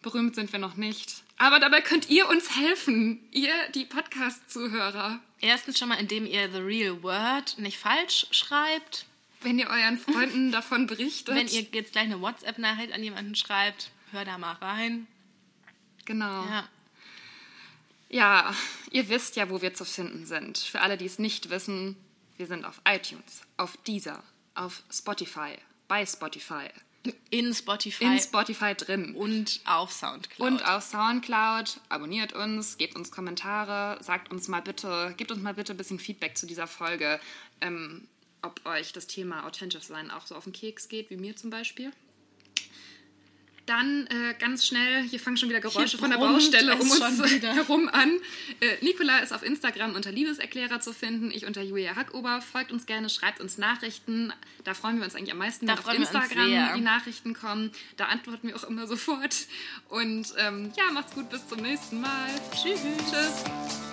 berühmt 0.00 0.36
sind 0.36 0.52
wir 0.52 0.60
noch 0.60 0.76
nicht. 0.76 1.24
Aber 1.38 1.58
dabei 1.58 1.80
könnt 1.80 2.08
ihr 2.08 2.28
uns 2.28 2.56
helfen, 2.56 3.20
ihr, 3.32 3.52
die 3.74 3.84
Podcast-Zuhörer. 3.84 5.18
Erstens 5.40 5.78
schon 5.78 5.88
mal, 5.88 5.98
indem 5.98 6.24
ihr 6.24 6.50
The 6.50 6.58
Real 6.58 7.02
Word 7.02 7.58
nicht 7.58 7.78
falsch 7.78 8.26
schreibt. 8.30 9.06
Wenn 9.40 9.58
ihr 9.58 9.68
euren 9.68 9.98
Freunden 9.98 10.52
davon 10.52 10.86
berichtet. 10.86 11.34
Wenn 11.34 11.48
ihr 11.48 11.62
jetzt 11.62 11.92
gleich 11.92 12.04
eine 12.04 12.20
WhatsApp-Nachricht 12.20 12.92
an 12.92 13.02
jemanden 13.02 13.34
schreibt, 13.34 13.90
hör 14.12 14.24
da 14.24 14.38
mal 14.38 14.54
rein. 14.54 15.06
Genau. 16.04 16.44
Ja. 16.44 16.68
Ja, 18.10 18.54
ihr 18.90 19.08
wisst 19.10 19.36
ja, 19.36 19.50
wo 19.50 19.60
wir 19.60 19.74
zu 19.74 19.84
finden 19.84 20.24
sind. 20.24 20.58
Für 20.58 20.80
alle, 20.80 20.96
die 20.96 21.04
es 21.04 21.18
nicht 21.18 21.50
wissen, 21.50 21.96
wir 22.38 22.46
sind 22.46 22.64
auf 22.64 22.80
iTunes, 22.88 23.42
auf 23.58 23.76
Deezer, 23.86 24.22
auf 24.54 24.82
Spotify, 24.90 25.56
bei 25.88 26.06
Spotify. 26.06 26.68
In 27.30 27.54
Spotify. 27.54 28.04
In 28.04 28.18
Spotify 28.18 28.74
drin. 28.74 29.14
Und 29.14 29.60
auf 29.64 29.92
Soundcloud. 29.92 30.48
Und 30.50 30.66
auf 30.66 30.82
Soundcloud. 30.82 31.80
Abonniert 31.88 32.32
uns, 32.32 32.76
gebt 32.76 32.96
uns 32.96 33.10
Kommentare, 33.10 34.02
sagt 34.02 34.30
uns 34.30 34.48
mal 34.48 34.62
bitte, 34.62 35.14
gebt 35.16 35.30
uns 35.30 35.42
mal 35.42 35.54
bitte 35.54 35.74
ein 35.74 35.76
bisschen 35.76 35.98
Feedback 35.98 36.36
zu 36.36 36.46
dieser 36.46 36.66
Folge. 36.66 37.20
Ähm, 37.60 38.08
ob 38.42 38.64
euch 38.66 38.92
das 38.92 39.06
Thema 39.06 39.46
authentisch 39.46 39.84
sein 39.84 40.10
auch 40.10 40.26
so 40.26 40.34
auf 40.34 40.44
den 40.44 40.52
Keks 40.52 40.88
geht, 40.88 41.10
wie 41.10 41.16
mir 41.16 41.36
zum 41.36 41.50
Beispiel. 41.50 41.92
Dann 43.68 44.06
äh, 44.06 44.34
ganz 44.38 44.66
schnell, 44.66 45.02
hier 45.02 45.20
fangen 45.20 45.36
schon 45.36 45.50
wieder 45.50 45.60
Geräusche 45.60 45.98
von 45.98 46.08
der 46.08 46.16
Baustelle 46.16 46.74
um 46.74 46.90
uns 46.90 47.42
herum 47.42 47.90
an. 47.92 48.18
Äh, 48.60 48.82
Nicola 48.82 49.18
ist 49.18 49.30
auf 49.30 49.42
Instagram 49.42 49.94
unter 49.94 50.10
Liebeserklärer 50.10 50.80
zu 50.80 50.94
finden, 50.94 51.30
ich 51.30 51.44
unter 51.44 51.60
Julia 51.60 51.94
Hackober. 51.94 52.40
Folgt 52.40 52.72
uns 52.72 52.86
gerne, 52.86 53.10
schreibt 53.10 53.40
uns 53.40 53.58
Nachrichten. 53.58 54.32
Da 54.64 54.72
freuen 54.72 54.96
wir 54.96 55.04
uns 55.04 55.14
eigentlich 55.14 55.32
am 55.32 55.38
meisten, 55.38 55.68
wenn 55.68 55.78
auf 55.78 55.92
Instagram 55.92 56.76
die 56.76 56.80
Nachrichten 56.80 57.34
kommen. 57.34 57.70
Da 57.98 58.06
antworten 58.06 58.48
wir 58.48 58.56
auch 58.56 58.64
immer 58.64 58.86
sofort. 58.86 59.36
Und 59.90 60.32
ähm, 60.38 60.72
ja, 60.74 60.90
macht's 60.90 61.12
gut, 61.14 61.28
bis 61.28 61.46
zum 61.46 61.58
nächsten 61.58 62.00
Mal. 62.00 62.30
Tschüss. 62.54 62.80
Tschüss. 63.10 63.87